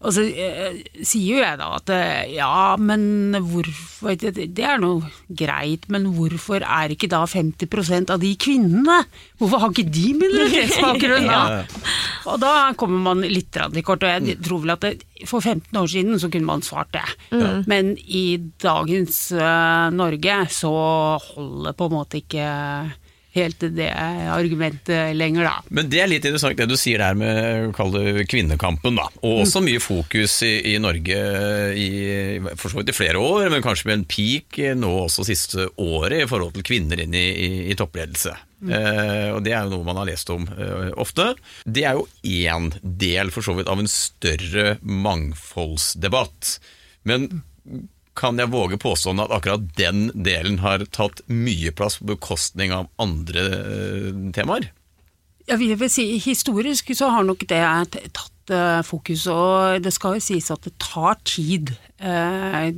Og 0.00 0.14
så 0.16 0.22
eh, 0.24 0.78
sier 1.04 1.34
jo 1.34 1.40
jeg 1.42 1.58
da 1.60 1.66
at 1.76 1.90
eh, 1.92 2.30
ja, 2.38 2.76
men 2.80 3.36
hvorfor 3.36 4.16
Det, 4.16 4.32
det 4.56 4.64
er 4.64 4.78
nå 4.80 4.94
greit, 5.36 5.84
men 5.92 6.06
hvorfor 6.16 6.64
er 6.64 6.94
ikke 6.94 7.10
da 7.12 7.20
50% 7.28 8.12
av 8.14 8.22
de 8.22 8.30
kvinnene? 8.40 9.02
Hvorfor 9.36 9.60
har 9.60 9.74
ikke 9.74 9.92
de 9.92 10.06
minoritetsbakgrunn 10.22 11.28
da? 11.34 11.42
Og 12.32 12.40
da 12.40 12.54
kommer 12.80 13.02
man 13.10 13.26
litt 13.28 13.58
i 13.60 13.84
kort, 13.84 14.06
og 14.06 14.28
jeg 14.30 14.38
tror 14.40 14.64
vel 14.64 14.72
at 14.72 14.86
det, 14.86 14.94
for 15.28 15.44
15 15.44 15.76
år 15.76 15.92
siden 15.92 16.16
så 16.20 16.32
kunne 16.32 16.48
man 16.48 16.64
svart 16.64 16.94
det. 16.96 17.04
Men 17.68 17.92
i 18.00 18.40
dagens 18.62 19.18
uh, 19.36 19.92
Norge 19.92 20.36
så 20.54 20.72
holder 21.30 21.76
på 21.76 21.88
en 21.90 21.96
måte 21.96 22.20
ikke 22.22 22.48
helt 23.36 23.62
det 23.76 23.88
argumentet 23.94 25.14
lenger, 25.16 25.46
da. 25.46 25.70
Men 25.70 25.90
det 25.92 26.02
er 26.02 26.10
litt 26.10 26.26
interessant 26.26 26.58
det 26.58 26.66
du 26.70 26.76
sier 26.78 27.02
der 27.02 27.18
med 27.18 27.70
kall 27.76 27.92
det 27.94 28.26
kvinnekampen, 28.30 28.98
da. 28.98 29.06
Og 29.22 29.44
også 29.44 29.62
mye 29.64 29.82
fokus 29.82 30.40
i, 30.46 30.54
i 30.72 30.76
Norge 30.82 31.18
i 31.78 31.88
for 32.56 32.68
så 32.70 32.80
vidt 32.80 32.92
i 32.92 32.96
flere 32.96 33.22
år, 33.22 33.50
men 33.52 33.64
kanskje 33.64 33.90
med 33.90 34.00
en 34.00 34.06
peak 34.10 34.60
nå 34.78 34.92
også 35.04 35.26
siste 35.28 35.68
året 35.80 36.24
i 36.24 36.30
forhold 36.30 36.56
til 36.56 36.66
kvinner 36.66 37.02
inn 37.02 37.14
i, 37.16 37.26
i, 37.70 37.76
toppledelse. 37.78 38.34
Eh, 38.60 39.28
og 39.32 39.40
Det 39.46 39.54
er 39.54 39.64
jo 39.64 39.76
noe 39.76 39.86
man 39.86 40.00
har 40.02 40.10
lest 40.10 40.32
om 40.34 40.48
eh, 40.50 40.90
ofte. 41.00 41.30
Det 41.64 41.86
er 41.88 42.00
jo 42.00 42.08
én 42.26 42.72
del 42.82 43.32
for 43.34 43.46
så 43.46 43.54
vidt 43.56 43.70
av 43.70 43.80
en 43.80 43.90
større 43.90 44.74
mangfoldsdebatt. 44.82 46.58
Men 47.08 47.30
kan 48.18 48.40
jeg 48.40 48.50
våge 48.52 48.78
påstående 48.80 49.26
at 49.26 49.34
akkurat 49.38 49.70
den 49.78 50.08
delen 50.14 50.60
har 50.64 50.82
tatt 50.92 51.22
mye 51.30 51.72
plass 51.76 52.00
på 52.00 52.10
bekostning 52.14 52.74
av 52.74 52.90
andre 53.00 53.46
eh, 53.60 54.20
temaer? 54.36 54.70
Jeg 55.50 55.58
vil 55.58 55.90
si 55.90 56.04
Historisk 56.22 56.92
så 56.94 57.08
har 57.10 57.24
nok 57.26 57.46
det 57.50 57.62
tatt 58.14 58.52
eh, 58.54 58.80
fokus, 58.86 59.26
og 59.30 59.82
det 59.84 59.92
skal 59.96 60.18
jo 60.18 60.24
sies 60.26 60.50
at 60.52 60.66
det 60.66 60.76
tar 60.82 61.18
tid 61.26 61.72
eh, 61.98 62.70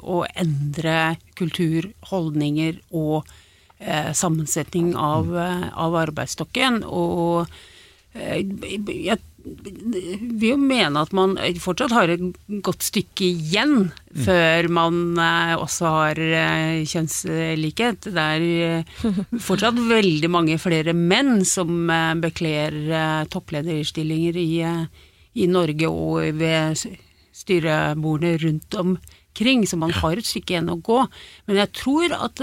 å 0.00 0.24
endre 0.34 1.16
kultur, 1.38 1.90
holdninger 2.10 2.80
og 2.96 3.28
eh, 3.78 4.10
sammensetning 4.16 4.94
av, 4.98 5.30
eh, 5.38 5.68
av 5.70 5.98
arbeidsstokken. 6.06 6.82
Og 6.86 7.46
jeg, 8.16 9.18
vil 9.46 10.48
jo 10.50 10.56
mene 10.58 11.02
at 11.02 11.12
man 11.14 11.36
fortsatt 11.62 11.94
har 11.94 12.10
et 12.10 12.22
godt 12.66 12.86
stykke 12.86 13.28
igjen 13.28 13.74
mm. 13.86 14.22
før 14.26 14.68
man 14.74 14.96
eh, 15.22 15.52
også 15.54 15.92
har 15.94 16.20
eh, 16.20 16.82
kjønnslikhet. 16.88 18.08
Det 18.10 18.24
er 18.24 18.46
eh, 18.80 19.10
fortsatt 19.42 19.78
veldig 19.96 20.30
mange 20.32 20.58
flere 20.62 20.96
menn 20.96 21.44
som 21.46 21.86
bekler 22.22 23.26
topplederstillinger 23.32 24.40
i, 24.40 24.50
i 25.36 25.50
Norge 25.50 25.92
og 25.92 26.40
ved 26.40 26.82
styrebordene 27.36 28.42
rundt 28.42 28.80
omkring, 28.80 29.66
så 29.68 29.78
man 29.78 29.94
har 29.94 30.18
et 30.18 30.26
stykke 30.26 30.56
igjen 30.56 30.72
å 30.72 30.80
gå. 30.82 31.02
Men 31.46 31.62
jeg 31.62 31.74
tror 31.84 32.18
at 32.18 32.42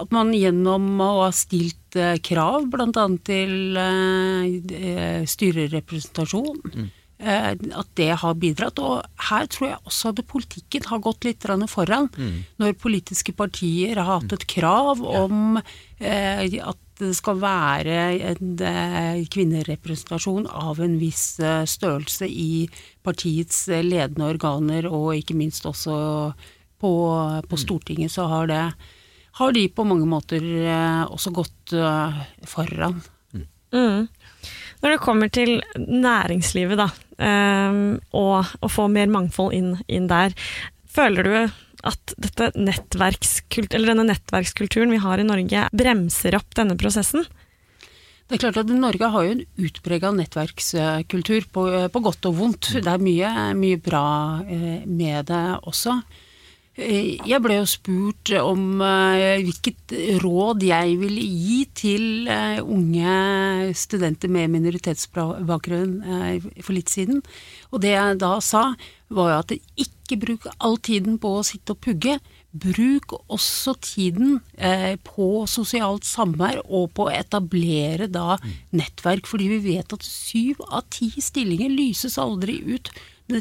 at 0.00 0.12
man 0.14 0.32
gjennom 0.32 0.86
å 1.04 1.10
ha 1.26 1.32
stilt 1.36 1.81
eh, 1.98 2.18
krav 2.24 2.66
bl.a. 2.72 3.06
til 3.26 3.78
eh, 3.78 5.24
styrerepresentasjon, 5.28 6.60
mm. 6.64 6.86
eh, 7.22 7.50
at 7.52 7.90
det 7.98 8.10
har 8.22 8.38
bidratt. 8.40 8.80
Og 8.82 9.26
her 9.30 9.48
tror 9.52 9.68
jeg 9.68 9.80
også 9.90 10.12
at 10.12 10.22
politikken 10.30 10.88
har 10.90 11.02
gått 11.04 11.26
litt 11.28 11.48
foran. 11.72 12.08
Mm. 12.16 12.38
Når 12.62 12.78
politiske 12.80 13.34
partier 13.36 14.00
har 14.00 14.20
hatt 14.20 14.32
et 14.38 14.48
krav 14.50 15.02
om 15.02 15.60
eh, 15.98 16.48
at 16.62 16.80
det 17.02 17.12
skal 17.18 17.40
være 17.42 17.98
en 18.30 18.56
eh, 18.62 19.22
kvinnerepresentasjon 19.32 20.46
av 20.46 20.80
en 20.84 20.98
viss 21.00 21.40
eh, 21.42 21.64
størrelse 21.66 22.28
i 22.28 22.68
partiets 23.02 23.66
ledende 23.68 24.28
organer, 24.28 24.86
og 24.86 25.16
ikke 25.18 25.36
minst 25.38 25.66
også 25.66 25.94
på, 26.82 26.92
på 27.48 27.56
mm. 27.56 27.62
Stortinget, 27.64 28.12
så 28.14 28.26
har 28.30 28.50
det 28.50 28.64
har 29.38 29.52
de 29.52 29.64
på 29.68 29.84
mange 29.88 30.06
måter 30.08 30.42
eh, 30.44 31.02
også 31.08 31.32
gått 31.34 31.72
eh, 31.76 32.22
foran. 32.48 33.00
Mm. 33.72 34.08
Når 34.82 34.90
det 34.90 35.00
kommer 35.00 35.30
til 35.32 35.60
næringslivet, 35.78 36.76
da, 36.76 36.88
um, 37.70 37.94
og 38.18 38.50
å 38.60 38.68
få 38.68 38.88
mer 38.92 39.08
mangfold 39.08 39.54
inn, 39.56 39.76
inn, 39.86 40.08
der, 40.10 40.34
føler 40.90 41.28
du 41.28 41.36
at 41.88 42.14
denne 42.18 42.74
nettverkskulturen 44.10 44.92
vi 44.92 45.00
har 45.00 45.22
i 45.22 45.26
Norge, 45.26 45.68
bremser 45.72 46.36
opp 46.36 46.50
denne 46.58 46.76
prosessen? 46.78 47.24
Det 48.26 48.36
er 48.36 48.42
klart 48.42 48.60
at 48.62 48.74
Norge 48.74 49.08
har 49.14 49.24
jo 49.24 49.36
en 49.36 49.46
utprega 49.68 50.10
nettverkskultur, 50.18 51.48
på, 51.54 51.64
på, 51.94 52.04
godt 52.04 52.28
og 52.28 52.36
vondt. 52.38 52.74
Det 52.82 52.92
er 52.92 53.02
mye, 53.02 53.32
mye 53.58 53.80
bra 53.82 54.04
med 54.42 55.30
det 55.30 55.44
også. 55.62 56.00
Eh, 56.72 57.18
jeg 57.28 57.36
ble 57.44 57.58
jo 57.58 57.66
spurt 57.68 58.30
om 58.40 58.80
uh, 58.80 59.36
hvilket 59.44 59.92
råd 60.22 60.62
jeg 60.64 60.94
ville 61.02 61.20
gi 61.20 61.58
til 61.76 62.30
uh, 62.32 62.64
unge 62.64 63.74
studenter 63.76 64.32
med 64.32 64.54
minoritetsbakgrunn 64.54 65.98
for 66.64 66.72
litt 66.72 66.88
siden. 66.88 67.20
Og 67.72 67.84
det 67.84 67.92
jeg 67.92 68.20
da 68.24 68.38
sa, 68.40 68.70
var 69.12 69.42
at 69.42 69.52
ikke 69.52 70.16
bruk 70.22 70.48
all 70.64 70.78
tiden 70.80 71.20
på 71.20 71.34
å 71.36 71.44
sitte 71.44 71.76
og 71.76 71.82
pugge. 71.84 72.16
Bruk 72.52 73.18
også 73.32 73.74
tiden 73.80 74.40
på 75.04 75.28
sosialt 75.48 76.04
samvær 76.04 76.58
og 76.64 76.90
på 76.96 77.06
å 77.06 77.12
etablere 77.12 78.08
da 78.12 78.36
nettverk, 78.76 79.28
fordi 79.28 79.48
vi 79.54 79.60
vet 79.72 79.92
at 79.96 80.04
syv 80.04 80.60
av 80.68 80.84
ti 80.92 81.08
stillinger 81.16 81.72
lyses 81.72 82.18
aldri 82.20 82.58
ut 82.74 82.92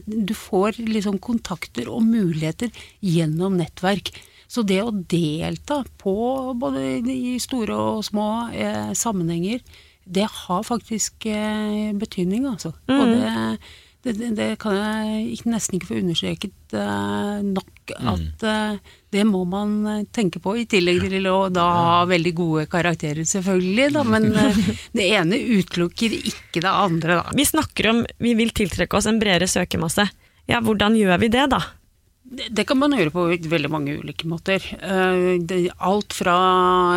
du 0.05 0.33
får 0.37 0.79
liksom 0.81 1.19
kontakter 1.23 1.89
og 1.91 2.03
muligheter 2.07 2.71
gjennom 3.03 3.57
nettverk. 3.59 4.13
Så 4.51 4.65
det 4.67 4.81
å 4.83 4.91
delta 4.91 5.81
på 6.01 6.15
både 6.59 6.99
i 7.07 7.37
store 7.39 7.77
og 7.95 8.03
små 8.03 8.27
eh, 8.51 8.91
sammenhenger, 8.97 9.61
det 10.03 10.27
har 10.27 10.65
faktisk 10.67 11.27
eh, 11.29 11.93
betydning, 11.95 12.49
altså. 12.49 12.73
Mm. 12.89 12.97
Og 12.97 13.13
det, 13.13 13.31
det, 14.03 14.31
det, 14.37 14.47
kan 14.61 14.77
jeg 14.77 15.41
nesten 15.45 15.77
ikke 15.77 15.91
få 15.91 15.99
understreket 15.99 16.73
uh, 16.73 17.41
nok 17.45 17.93
at 17.97 18.45
uh, 18.47 18.79
det 19.11 19.25
må 19.27 19.43
man 19.49 19.73
eh, 19.91 20.05
tenke 20.15 20.39
på, 20.41 20.55
i 20.57 20.65
tillegg 20.69 21.03
til 21.11 21.27
å 21.27 21.49
da 21.51 21.65
ha 21.75 21.97
veldig 22.09 22.31
gode 22.37 22.63
karakterer, 22.71 23.25
selvfølgelig. 23.27 23.89
Da, 23.97 24.05
men 24.07 24.29
uh, 24.31 24.61
det 24.97 25.09
ene 25.17 25.41
utelukker 25.59 26.15
ikke 26.17 26.63
det 26.63 26.71
andre, 26.71 27.19
da. 27.19 27.35
Vi 27.35 27.45
snakker 27.45 27.91
om 27.91 28.01
vi 28.23 28.33
vil 28.39 28.55
tiltrekke 28.55 28.97
oss 28.97 29.09
en 29.11 29.19
bredere 29.21 29.51
søkermasse. 29.51 30.07
Ja, 30.49 30.63
hvordan 30.63 30.95
gjør 30.97 31.19
vi 31.21 31.29
det, 31.35 31.45
da? 31.51 31.61
Det 32.31 32.63
kan 32.63 32.77
man 32.79 32.93
gjøre 32.95 33.11
på 33.11 33.25
veldig 33.51 33.69
mange 33.71 33.97
ulike 33.99 34.27
måter. 34.29 34.63
Eh, 34.63 35.67
alt 35.83 36.13
fra 36.15 36.35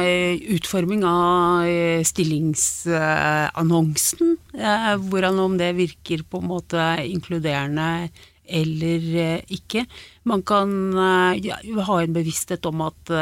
eh, 0.06 0.38
utforming 0.54 1.02
av 1.08 1.66
eh, 1.66 2.04
stillingsannonsen, 2.06 4.36
hvordan 4.54 5.40
om 5.42 5.56
det 5.58 5.72
virker 5.74 6.22
på 6.30 6.38
en 6.38 6.46
måte 6.52 6.82
inkluderende 7.02 8.08
eller 8.44 9.40
ikke. 9.50 9.86
Man 10.28 10.44
kan 10.46 10.94
ha 10.94 11.96
en 11.98 12.14
bevissthet 12.14 12.66
om 12.68 12.84
at 12.86 13.12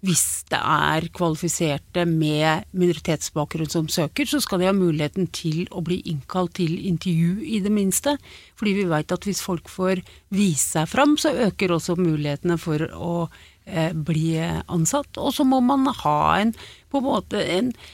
hvis 0.00 0.46
det 0.48 0.58
er 0.58 1.06
kvalifiserte 1.12 2.06
med 2.08 2.64
minoritetsbakgrunn 2.72 3.68
som 3.68 3.88
søker, 3.92 4.28
så 4.28 4.40
skal 4.40 4.62
de 4.62 4.70
ha 4.70 4.76
muligheten 4.76 5.28
til 5.34 5.66
å 5.76 5.82
bli 5.84 6.00
innkalt 6.08 6.54
til 6.56 6.78
intervju, 6.88 7.36
i 7.44 7.60
det 7.60 7.72
minste. 7.74 8.16
Fordi 8.56 8.78
vi 8.78 8.88
veit 8.88 9.12
at 9.12 9.28
hvis 9.28 9.42
folk 9.44 9.68
får 9.68 10.00
vise 10.32 10.78
seg 10.78 10.88
fram, 10.88 11.18
så 11.20 11.34
øker 11.48 11.76
også 11.76 11.98
mulighetene 12.00 12.56
for 12.60 12.86
å 12.96 13.14
eh, 13.66 13.92
bli 13.92 14.38
ansatt. 14.40 15.20
Og 15.20 15.34
så 15.36 15.44
må 15.44 15.60
man 15.64 15.84
ha 16.00 16.20
en, 16.40 16.54
på 16.88 17.02
en 17.02 17.08
måte 17.10 17.44
en 17.44 17.74
eh, 17.74 17.88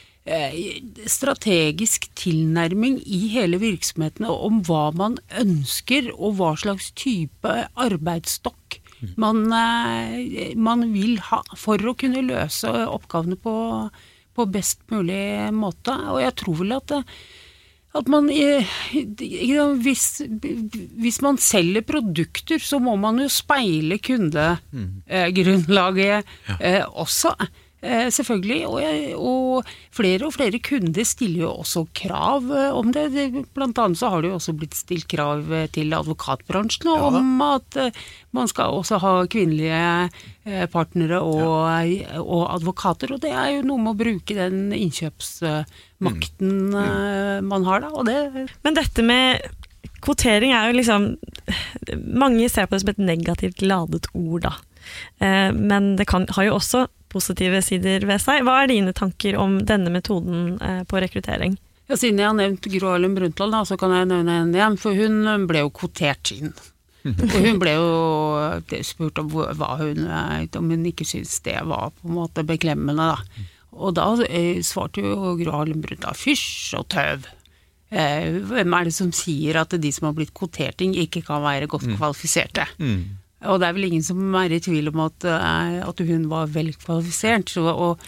strategisk 1.07 2.09
tilnærming 2.19 2.97
i 3.05 3.29
hele 3.31 3.61
virksomheten 3.61 4.27
om 4.27 4.59
hva 4.67 4.89
man 4.97 5.15
ønsker, 5.39 6.09
og 6.17 6.35
hva 6.41 6.51
slags 6.59 6.89
type 6.99 7.53
arbeidsstokk 7.79 8.81
man, 9.15 9.53
eh, 9.53 10.55
man, 10.55 10.93
vil 10.93 11.19
ha 11.29 11.43
for 11.57 11.77
å 11.85 11.93
kunne 11.97 12.21
løse 12.25 12.67
oppgavene 12.87 13.35
på, 13.39 13.89
på, 14.33 14.45
best 14.53 14.79
mulig 14.93 15.53
måte. 15.53 15.91
Og 16.13 16.21
jeg 16.23 16.33
tror 16.41 16.55
vel 16.63 16.71
at, 16.79 16.91
at 17.97 18.05
man 18.11 18.25
hvis, 19.85 20.05
hvis, 20.25 21.21
man 21.25 21.37
selger 21.41 21.83
produkter, 21.87 22.59
så 22.63 22.77
må 22.81 22.93
man 23.01 23.15
jo 23.21 23.27
speile 23.31 23.97
kundegrunnlaget 24.01 26.25
mm. 26.25 26.29
eh, 26.57 26.85
også. 26.87 27.31
Eh, 27.77 28.07
selvfølgelig. 28.09 28.63
Og, 28.65 29.17
og, 29.21 29.67
flere 29.93 30.25
og 30.25 30.33
flere 30.33 30.57
kunder 30.65 31.05
stiller 31.05 31.43
jo 31.43 31.51
også 31.61 31.83
krav 31.97 32.49
eh, 32.49 32.71
om 32.73 32.89
det. 32.93 33.05
Blant 33.53 33.77
annet 33.77 33.99
så 33.99 34.09
har 34.09 34.23
det 34.23 34.31
jo 34.31 34.39
også 34.39 34.55
blitt 34.57 34.77
stilt 34.77 35.05
krav 35.11 35.45
eh, 35.53 35.67
til 35.73 35.93
advokatbransjen 35.93 36.89
ja. 36.89 36.97
om 37.05 37.43
at 37.45 37.77
man 38.33 38.49
skal 38.49 38.79
også 38.79 38.97
ha 39.03 39.13
kvinnelige 39.29 40.09
partnere 40.73 41.19
og, 41.21 41.67
ja. 41.85 42.17
og, 42.23 42.47
advokater. 42.55 43.13
Og 43.13 43.21
det 43.21 43.33
er 43.35 43.53
jo 43.57 43.67
noe 43.67 43.83
med 43.83 43.93
å 43.93 43.99
bruke 44.01 44.37
den 44.37 44.73
innkjøpsmakten 44.73 46.57
mm. 46.71 46.75
Mm. 46.77 47.49
man 47.51 47.67
har, 47.67 47.85
da. 47.85 47.93
Og 47.93 48.09
det 48.09 48.47
Men 48.65 48.77
dette 48.77 49.05
med 49.05 49.43
kvotering 50.01 50.53
er 50.53 50.69
jo 50.69 50.77
liksom 50.77 51.07
Mange 52.05 52.47
ser 52.51 52.67
på 52.67 52.75
det 52.75 52.83
som 52.83 52.91
et 52.93 53.05
negativt 53.09 53.61
ladet 53.61 54.09
ord, 54.17 54.47
da. 54.47 54.53
Men 55.53 55.95
det 55.99 56.07
kan, 56.07 56.25
har 56.37 56.47
jo 56.47 56.57
også 56.57 56.85
positive 57.11 57.61
sider 57.65 58.05
ved 58.07 58.21
seg. 58.23 58.43
Hva 58.45 58.61
er 58.61 58.71
dine 58.71 58.93
tanker 58.95 59.37
om 59.39 59.59
denne 59.67 59.91
metoden 59.93 60.57
eh, 60.61 60.83
på 60.87 61.01
rekruttering? 61.03 61.57
Ja, 61.87 61.95
Siden 61.95 62.19
jeg 62.19 62.27
har 62.27 62.35
nevnt 62.35 62.67
Gro 62.67 62.91
Harlem 62.91 63.15
Brundtland, 63.15 63.55
da, 63.55 63.61
så 63.67 63.77
kan 63.79 63.93
jeg 63.95 64.09
nevne 64.09 64.41
henne 64.41 64.59
igjen. 64.59 64.79
For 64.81 64.97
hun 64.97 65.21
eh, 65.23 65.45
ble 65.49 65.63
jo 65.65 65.73
kvotert 65.75 66.33
inn. 66.35 66.53
Og 67.07 67.37
hun 67.39 67.61
ble 67.61 67.77
jo 67.77 67.91
eh, 68.41 68.83
spurt 68.85 69.21
om 69.21 69.31
hva 69.31 69.77
hun, 69.79 70.03
om 70.59 70.73
hun 70.73 70.89
ikke 70.89 71.07
syntes 71.07 71.39
det 71.45 71.59
var 71.69 71.93
på 71.95 72.09
en 72.09 72.17
måte 72.17 72.45
beklemmende. 72.47 73.13
Da. 73.13 73.47
Og 73.77 73.95
da 73.95 74.09
svarte 74.65 75.05
jo 75.05 75.35
Gro 75.39 75.59
Harlem 75.59 75.83
Brundtland 75.83 76.19
fysj 76.19 76.75
og 76.79 76.89
tøv. 76.93 77.29
Hvem 77.87 78.73
er 78.75 78.89
det 78.89 78.91
som 78.91 79.13
sier 79.15 79.61
at 79.61 79.71
de 79.79 79.91
som 79.95 80.09
har 80.09 80.17
blitt 80.17 80.33
kvotert 80.35 80.81
inn, 80.83 80.97
ikke 81.05 81.21
kan 81.23 81.39
være 81.45 81.69
godt 81.71 81.87
mm. 81.87 81.95
kvalifiserte? 82.01 82.65
Mm. 82.83 83.15
Og 83.45 83.59
det 83.61 83.67
er 83.67 83.75
vel 83.77 83.89
ingen 83.91 84.05
som 84.05 84.37
er 84.39 84.55
i 84.55 84.61
tvil 84.63 84.89
om 84.89 85.03
at, 85.05 85.27
eh, 85.27 85.81
at 85.85 85.99
hun 86.07 86.29
var 86.31 86.49
velkvalifisert. 86.53 87.53
Og, 87.61 87.99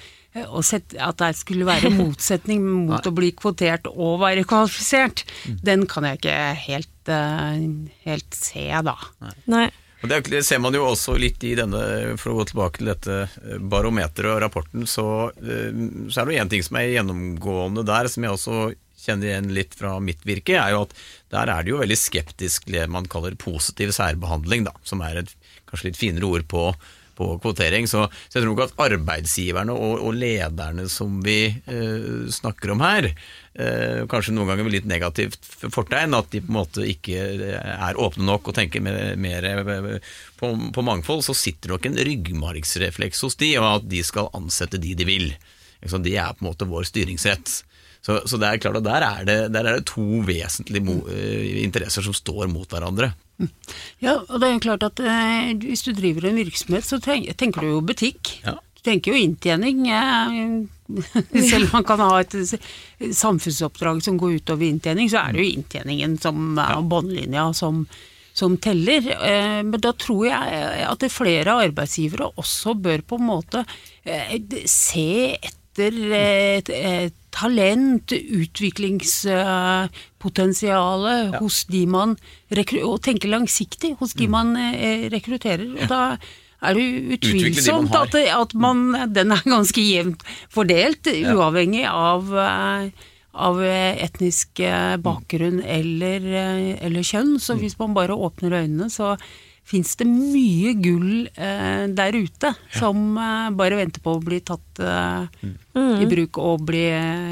og 0.45 0.63
sett, 0.65 0.95
at 0.97 1.19
det 1.21 1.35
skulle 1.37 1.67
være 1.69 1.91
motsetning 2.01 2.63
mot 2.65 3.05
å 3.05 3.13
bli 3.15 3.33
kvotert 3.37 3.89
og 3.91 4.23
være 4.23 4.47
kvalifisert, 4.49 5.25
mm. 5.45 5.59
den 5.65 5.85
kan 5.89 6.07
jeg 6.07 6.21
ikke 6.21 6.39
helt, 6.65 7.13
eh, 7.13 7.61
helt 8.07 8.41
se, 8.41 8.65
da. 8.89 8.97
Nei. 9.21 9.35
Nei. 9.53 10.19
det 10.25 10.43
ser 10.47 10.61
man 10.63 10.73
jo 10.73 10.87
også 10.87 11.17
litt 11.19 11.43
i 11.45 11.53
denne, 11.59 12.15
for 12.17 12.33
å 12.33 12.39
gå 12.39 12.49
tilbake 12.49 12.81
til 12.81 12.93
dette 12.93 13.21
eh, 13.27 13.61
barometeret 13.61 14.33
og 14.33 14.43
rapporten, 14.47 14.89
så, 14.89 15.29
så 15.29 16.21
er 16.21 16.25
det 16.25 16.37
jo 16.37 16.43
én 16.45 16.53
ting 16.55 16.65
som 16.65 16.81
er 16.81 16.93
gjennomgående 16.95 17.85
der, 17.85 18.09
som 18.09 18.25
jeg 18.25 18.37
også 18.37 18.69
kjenner 18.99 19.31
igjen 19.31 19.51
litt 19.55 19.75
fra 19.79 19.95
mitt 20.03 20.23
virke, 20.27 20.57
er 20.59 20.75
jo 20.75 20.85
at 20.87 20.95
der 21.33 21.51
er 21.53 21.65
det 21.65 21.73
jo 21.73 21.81
veldig 21.81 21.99
skeptisk 21.99 22.69
det 22.71 22.87
man 22.91 23.09
kaller 23.09 23.37
positiv 23.39 23.93
særbehandling, 23.95 24.65
da, 24.67 24.75
som 24.87 25.03
er 25.05 25.23
et 25.23 25.35
kanskje 25.69 25.91
litt 25.91 25.99
finere 25.99 26.29
ord 26.29 26.47
på, 26.49 26.63
på 27.19 27.27
kvotering. 27.43 27.87
Så, 27.89 28.05
så 28.27 28.39
jeg 28.39 28.45
tror 28.45 28.53
nok 28.53 28.63
at 28.65 28.81
arbeidsgiverne 28.89 29.75
og, 29.75 29.99
og 30.07 30.17
lederne 30.17 30.87
som 30.91 31.19
vi 31.25 31.39
eh, 31.49 32.25
snakker 32.33 32.73
om 32.73 32.83
her, 32.83 33.09
eh, 33.59 34.01
kanskje 34.09 34.33
noen 34.35 34.51
ganger 34.51 34.67
med 34.67 34.77
litt 34.77 34.89
negativt 34.89 35.37
fortegn, 35.61 36.17
at 36.17 36.31
de 36.33 36.43
på 36.43 36.51
en 36.51 36.59
måte 36.59 36.87
ikke 36.89 37.29
er 37.59 38.01
åpne 38.01 38.27
nok 38.29 38.51
og 38.51 38.57
tenker 38.57 38.83
mer, 38.85 39.15
mer 39.19 39.63
på, 40.39 40.51
på, 40.75 40.85
mangfold, 40.85 41.25
så 41.27 41.37
sitter 41.37 41.75
nok 41.75 41.89
en 41.89 42.01
ryggmargsrefleks 42.09 43.25
hos 43.27 43.39
de, 43.41 43.55
og 43.61 43.71
at 43.75 43.89
de 43.91 44.03
skal 44.05 44.31
ansette 44.37 44.81
de 44.81 44.95
de 44.99 45.07
vil. 45.09 45.31
Det 45.79 46.15
er 46.17 46.33
på 46.35 46.43
en 46.43 46.49
måte 46.49 46.67
vår 46.67 46.87
styringsrett. 46.89 47.61
Så, 47.99 48.21
så, 48.25 48.39
det 48.39 48.47
er 48.47 48.61
klart 48.63 48.79
at 48.79 48.87
der 48.87 49.05
er 49.05 49.25
det, 49.27 49.37
der 49.51 49.67
er 49.67 49.79
det 49.79 49.89
to 49.89 50.21
vesentlige 50.27 50.85
mo, 50.87 51.01
uh, 51.03 51.49
interesser 51.59 52.05
som 52.05 52.15
står 52.15 52.47
mot 52.51 52.69
hverandre. 52.71 53.11
Ja, 54.03 54.17
og 54.21 54.39
det 54.39 54.49
er 54.49 54.63
klart 54.63 54.83
at 54.87 54.99
eh, 55.03 55.51
hvis 55.63 55.85
du 55.85 55.93
driver 55.95 56.27
en 56.27 56.39
virksomhet, 56.39 56.87
så 56.87 56.99
tenker 56.99 57.61
du 57.61 57.69
jo 57.69 57.83
butikk. 57.85 58.33
Ja. 58.43 58.57
Du 58.75 58.83
tenker 58.83 59.13
jo 59.13 59.19
inntjening. 59.19 59.85
selv 61.51 61.69
om 61.69 61.77
man 61.77 61.87
kan 61.87 62.03
ha 62.03 62.19
et 62.19 62.35
samfunnsoppdrag 63.15 64.01
som 64.03 64.19
går 64.19 64.39
utover 64.41 64.67
inntjening, 64.67 65.11
så 65.11 65.21
er 65.21 65.35
det 65.35 65.43
jo 65.43 65.59
inntjeningen 65.59 66.17
som 66.19 66.59
er 66.59 66.81
båndlinja 66.91 67.45
som, 67.55 67.85
som 68.35 68.57
teller. 68.59 69.07
Eh, 69.19 69.61
men 69.67 69.79
da 69.79 69.93
tror 69.95 70.25
jeg 70.31 70.89
at 70.89 71.07
flere 71.13 71.59
arbeidsgivere 71.67 72.33
også 72.39 72.75
bør 72.79 73.07
på 73.07 73.21
en 73.21 73.29
måte 73.29 73.63
se 74.67 75.09
etter 75.35 75.57
etter 75.79 76.13
et, 76.13 76.69
et 76.69 77.18
talent, 77.35 78.11
utviklingspotensial 78.11 81.05
ja. 81.05 81.39
hos 81.39 81.65
de 81.69 81.85
man 81.89 82.17
Og 82.83 83.01
tenke 83.05 83.27
langsiktig 83.29 83.95
hos 83.99 84.13
de 84.17 84.27
mm. 84.27 84.31
man 84.33 84.57
eh, 84.57 85.09
rekrutterer. 85.13 85.69
Og 85.77 85.87
da 85.89 86.17
er 86.59 86.73
det 86.75 87.13
utvilsomt 87.15 87.95
at, 87.95 88.15
at 88.15 88.53
man, 88.57 88.95
den 89.13 89.31
er 89.31 89.43
ganske 89.47 89.81
jevnt 89.81 90.23
fordelt, 90.51 91.07
ja. 91.07 91.33
uavhengig 91.35 91.85
av, 91.87 92.37
eh, 92.43 92.89
av 93.39 93.61
etnisk 93.63 94.59
eh, 94.65 94.97
bakgrunn 94.99 95.61
eller, 95.63 96.19
eller, 96.81 97.03
kjønn. 97.03 97.39
Så 97.39 97.53
mm. 97.55 97.59
hvis 97.63 97.79
man 97.79 97.93
bare 97.97 98.15
åpner 98.17 98.51
øynene, 98.63 98.89
så 98.91 99.17
fins 99.69 99.95
det 99.99 100.07
mye 100.09 100.73
gull 100.81 101.27
eh, 101.29 101.85
der 101.93 102.17
ute 102.17 102.53
ja. 102.53 102.79
som 102.79 103.17
eh, 103.17 103.49
bare 103.57 103.77
venter 103.79 104.01
på 104.03 104.15
å 104.17 104.23
bli 104.23 104.39
tatt 104.45 104.81
eh, 104.81 105.43
mm. 105.45 105.99
i 106.01 106.07
bruk 106.09 106.39
og 106.41 106.63
bli 106.69 106.85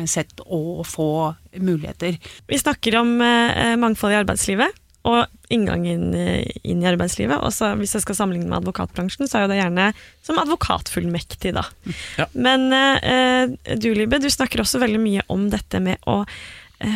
sett 0.10 0.44
og 0.46 0.84
få 0.88 1.10
muligheter. 1.58 2.20
Vi 2.48 2.60
snakker 2.62 3.00
om 3.02 3.16
eh, 3.26 3.74
mangfold 3.82 4.14
i 4.14 4.20
arbeidslivet 4.20 4.84
og 5.08 5.54
inngangen 5.54 6.12
eh, 6.18 6.46
inn 6.68 6.84
i 6.84 6.90
arbeidslivet. 6.90 7.42
Også 7.42 7.72
hvis 7.80 7.96
jeg 7.98 8.06
skal 8.06 8.20
sammenligne 8.20 8.52
med 8.52 8.60
advokatbransjen, 8.62 9.26
så 9.26 9.40
er 9.40 9.46
jo 9.46 9.52
det 9.54 9.60
gjerne 9.62 9.90
som 10.28 10.42
advokatfullmektig, 10.44 11.56
da. 11.58 11.66
Ja. 12.20 12.30
Men 12.38 12.70
eh, 12.76 13.58
du 13.80 13.90
Libe, 13.98 14.22
du 14.22 14.30
snakker 14.30 14.62
også 14.62 14.84
veldig 14.84 15.02
mye 15.02 15.26
om 15.34 15.50
dette 15.54 15.82
med 15.82 16.04
å 16.06 16.22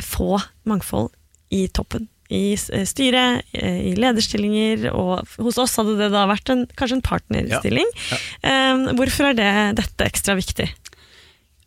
få 0.06 0.36
mangfold 0.70 1.10
i 1.50 1.66
toppen 1.74 2.11
i 2.32 2.54
eh, 2.56 2.86
styret, 2.88 3.44
eh, 3.52 3.82
i 3.92 3.94
lederstillinger, 4.00 4.88
og 4.96 5.28
hos 5.44 5.60
oss 5.62 5.76
hadde 5.80 5.98
det 6.00 6.12
da 6.14 6.24
vært 6.30 6.52
en, 6.54 6.64
kanskje 6.80 7.00
en 7.00 7.06
partnerstilling. 7.06 7.92
Ja. 8.08 8.22
Ja. 8.44 8.56
Um, 8.72 8.88
hvorfor 9.00 9.32
er 9.32 9.38
det, 9.38 9.52
dette 9.82 10.08
ekstra 10.08 10.38
viktig? 10.40 10.70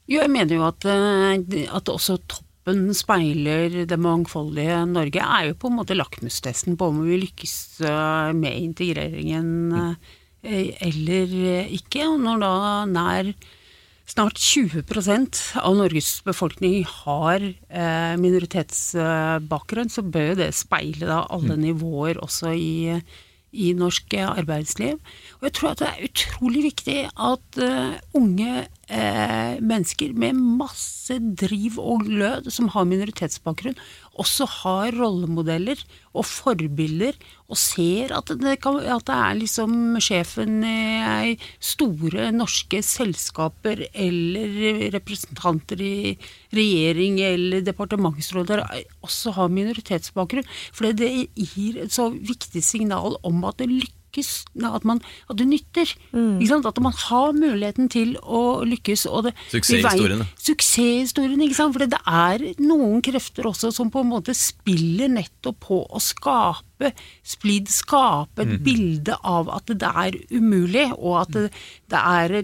Jo, 0.09 0.21
jeg 0.21 0.33
mener 0.33 0.59
jo 0.59 0.67
at, 0.67 0.85
at 0.85 1.93
også 1.93 2.19
toppen 2.29 2.91
speiler 2.97 3.85
det 3.89 3.99
mangfoldige 4.01 4.83
Norge, 4.89 5.21
er 5.21 5.51
jo 5.51 5.57
på 5.61 5.71
en 5.71 5.79
måte 5.81 5.97
lakmustesten 5.97 6.79
på 6.81 6.91
om 6.93 7.03
vi 7.05 7.21
lykkes 7.23 7.57
med 8.37 8.53
integreringen 8.53 9.49
mm. 9.73 9.95
eller 10.85 11.37
ikke. 11.73 12.05
Og 12.09 12.21
når 12.25 12.45
da 12.45 12.55
nær 12.93 13.33
Snart 14.05 14.37
20% 14.37 15.39
av 15.65 15.77
Norges 15.79 16.19
befolkning 16.27 16.83
har 16.85 17.41
eh, 17.41 18.17
minoritetsbakgrunn, 18.21 19.89
så 19.89 20.05
bør 20.05 20.35
det 20.43 20.51
speile 20.53 21.09
da 21.09 21.23
alle 21.33 21.57
mm. 21.57 21.63
nivåer 21.63 22.21
også 22.21 22.53
i, 22.53 22.99
i 23.57 23.71
norsk 23.73 24.13
arbeidsliv. 24.21 25.01
Og 25.41 25.49
jeg 25.49 25.57
tror 25.57 25.73
at 25.73 25.81
det 25.81 25.89
er 25.89 26.11
utrolig 26.11 26.67
viktig 26.67 26.99
at 27.09 27.61
uh, 27.65 27.97
unge 28.21 28.67
mennesker 29.65 30.13
med 30.13 30.37
masse 30.37 31.17
driv 31.41 31.79
og 31.81 32.05
glød, 32.05 32.51
som 32.53 32.69
har 32.75 32.85
minoritetsbakgrunn, 32.85 33.79
også 34.21 34.47
har 34.61 34.95
rollemodeller 34.95 35.81
og 36.15 36.27
forbilder, 36.29 37.17
og 37.51 37.59
ser 37.59 38.15
at 38.17 38.31
det, 38.41 38.55
kan, 38.63 38.79
at 38.79 39.07
det 39.09 39.17
er 39.17 39.39
liksom 39.41 39.97
sjefen 40.03 40.63
i 40.65 41.35
store 41.59 42.31
norske 42.35 42.81
selskaper 42.87 43.85
eller 43.91 44.89
representanter 44.95 45.83
i 45.83 45.97
regjering 46.55 47.21
eller 47.27 47.67
departementsråder 47.67 48.65
også 49.05 49.35
har 49.39 49.53
minoritetsbakgrunn. 49.53 50.49
For 50.73 50.95
det 50.95 51.11
gir 51.35 51.83
et 51.85 51.95
så 51.95 52.09
viktig 52.15 52.63
signal 52.65 53.19
om 53.27 53.45
at 53.51 53.61
det 53.61 53.71
lykkes 54.15 54.45
at, 54.63 54.85
man, 54.85 55.01
at 55.31 55.39
det 55.39 55.47
nytter. 55.49 55.91
Mm. 56.13 56.41
At 56.65 56.81
man 56.81 56.93
har 56.93 57.33
muligheten 57.33 57.89
til 57.89 58.17
å 58.23 58.65
lykkes. 58.65 59.07
Suksesshistoriene. 59.51 60.27
Suksesshistoriene, 60.39 61.45
ikke 61.45 61.59
sant. 61.59 61.75
For 61.75 61.87
det 61.87 62.01
er 62.07 62.47
noen 62.63 63.03
krefter 63.05 63.47
også 63.51 63.73
som 63.75 63.91
på 63.91 64.05
en 64.05 64.13
måte 64.13 64.35
spiller 64.35 65.11
nettopp 65.13 65.61
på 65.65 65.83
å 65.85 66.03
skape 66.03 66.74
splid, 67.25 67.69
skape 67.73 68.43
et 68.43 68.51
mm. 68.51 68.63
bilde 68.67 69.17
av 69.25 69.51
at 69.55 69.71
det 69.71 69.91
er 70.05 70.17
umulig, 70.35 70.87
og 70.99 71.21
at 71.23 71.35
det, 71.37 71.45
det 71.93 72.01
er 72.01 72.35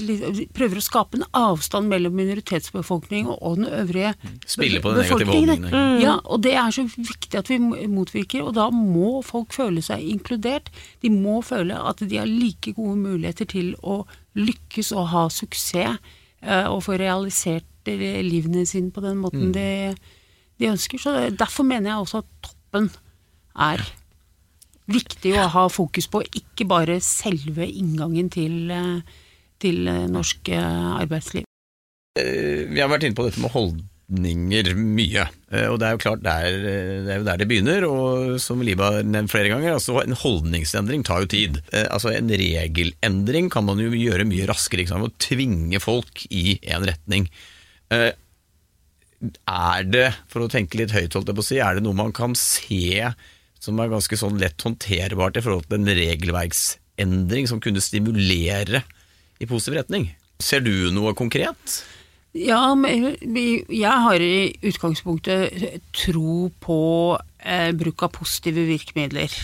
Prøver 0.55 0.81
å 0.81 0.85
skape 0.85 1.19
en 1.19 1.27
avstand 1.37 1.91
mellom 1.91 2.15
minoritetsbefolkning 2.19 3.29
og 3.33 3.59
den 3.59 3.69
øvrige 3.81 4.15
Spille 4.47 4.81
på 4.83 4.93
den 4.95 5.03
negative 5.03 5.33
holdningen. 5.33 5.75
Mm. 5.75 5.99
Ja, 6.03 6.17
og 6.25 6.45
det 6.47 6.55
er 6.59 6.75
så 6.75 6.87
viktig 6.87 7.41
at 7.41 7.51
vi 7.51 7.59
motvirker, 7.61 8.47
og 8.47 8.55
da 8.59 8.69
må 8.75 9.21
folk 9.27 9.55
føle 9.57 9.83
seg 9.85 10.05
inkludert. 10.07 10.71
De 11.05 11.13
må 11.13 11.41
føle 11.47 11.77
at 11.77 12.03
de 12.05 12.21
har 12.21 12.31
like 12.31 12.75
gode 12.77 12.99
muligheter 13.01 13.49
til 13.51 13.75
å 13.83 14.03
lykkes 14.39 14.93
og 14.95 15.11
ha 15.15 15.27
suksess, 15.33 15.99
eh, 16.43 16.67
og 16.71 16.85
få 16.87 16.99
realisert 17.01 17.67
livene 17.87 18.67
sine 18.69 18.93
på 18.93 19.01
den 19.01 19.19
måten 19.21 19.51
mm. 19.51 19.53
de, 19.57 19.95
de, 20.61 20.69
ønsker. 20.71 21.01
Så 21.01 21.15
Derfor 21.35 21.67
mener 21.67 21.91
jeg 21.91 22.05
også 22.05 22.23
at 22.23 22.29
toppen 22.45 22.91
er 23.57 23.83
viktig 24.93 25.37
å 25.39 25.49
ha 25.55 25.69
fokus 25.73 26.11
på, 26.11 26.23
ikke 26.27 26.67
bare 26.71 27.01
selve 27.05 27.67
inngangen 27.69 28.31
til, 28.33 28.71
eh, 28.71 29.23
til 29.61 29.87
norsk 30.11 30.53
eh, 30.55 30.91
arbeidsliv. 31.01 31.47
Vi 32.19 32.81
har 32.81 32.91
vært 32.91 33.07
inne 33.07 33.15
på 33.15 33.25
dette 33.29 33.41
med 33.41 33.53
holdninger 33.55 34.73
mye. 34.75 35.27
Eh, 35.53 35.67
og 35.71 35.79
det 35.81 35.87
er 35.87 35.95
jo 35.95 36.03
klart 36.03 36.25
der, 36.25 36.47
eh, 36.47 37.03
det 37.07 37.15
er 37.15 37.25
der 37.25 37.39
det 37.39 37.49
begynner, 37.49 37.87
og 37.87 38.41
som 38.43 38.63
Liba 38.67 38.91
har 38.91 39.07
nevnt 39.07 39.31
flere 39.31 39.53
ganger, 39.53 39.77
altså 39.77 40.03
en 40.03 40.19
holdningsendring 40.19 41.05
tar 41.07 41.23
jo 41.23 41.31
tid. 41.31 41.63
Eh, 41.73 41.87
altså 41.91 42.11
En 42.11 42.29
regelendring 42.29 43.51
kan 43.51 43.65
man 43.65 43.79
jo 43.79 43.91
gjøre 43.91 44.27
mye 44.27 44.49
raskere, 44.51 44.83
ikke 44.83 44.97
sant? 44.97 45.07
å 45.07 45.19
tvinge 45.19 45.81
folk 45.81 46.27
i 46.31 46.59
en 46.63 46.85
retning. 46.91 47.31
Er 47.91 49.85
det, 49.85 50.15
for 50.29 50.43
å 50.43 50.51
tenke 50.51 50.79
litt 50.79 50.95
høyt, 50.95 51.15
holdt 51.15 51.29
jeg 51.29 51.37
på 51.37 51.45
å 51.45 51.47
si, 51.47 51.59
er 51.59 51.75
det 51.77 51.85
noe 51.85 51.95
man 51.95 52.13
kan 52.13 52.35
se 52.35 53.13
som 53.61 53.81
er 53.81 53.93
ganske 53.93 54.17
sånn 54.17 54.41
lett 54.41 54.61
håndterbart 54.65 55.37
i 55.37 55.45
forhold 55.45 55.69
til 55.69 55.79
en 55.79 55.95
regelverksendring 56.01 57.49
som 57.51 57.61
kunne 57.63 57.83
stimulere 57.85 58.83
i 59.41 59.49
positiv 59.49 59.81
retning? 59.83 60.11
Ser 60.41 60.65
du 60.65 60.89
noe 60.95 61.13
konkret? 61.17 61.81
Ja, 62.37 62.75
men 62.79 63.17
jeg 63.21 63.97
har 64.05 64.23
i 64.23 64.53
utgangspunktet 64.71 65.81
tro 65.97 66.51
på 66.63 66.83
eh, 67.43 67.73
bruk 67.77 68.05
av 68.07 68.15
positive 68.15 68.65
virkemidler. 68.69 69.35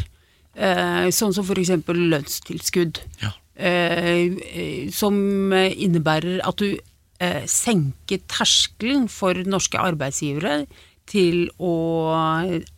Eh, 0.55 1.09
sånn 1.13 1.35
som 1.35 1.45
f.eks. 1.45 1.75
lønnstilskudd. 1.85 3.03
Ja. 3.25 3.35
Eh, 3.57 4.89
som 4.95 5.19
innebærer 5.53 6.41
at 6.47 6.63
du 6.63 6.77
eh, 6.77 7.43
senker 7.51 8.23
terskelen 8.31 9.11
for 9.11 9.43
norske 9.49 9.81
arbeidsgivere 9.81 10.65
til 11.11 11.49
å 11.59 11.75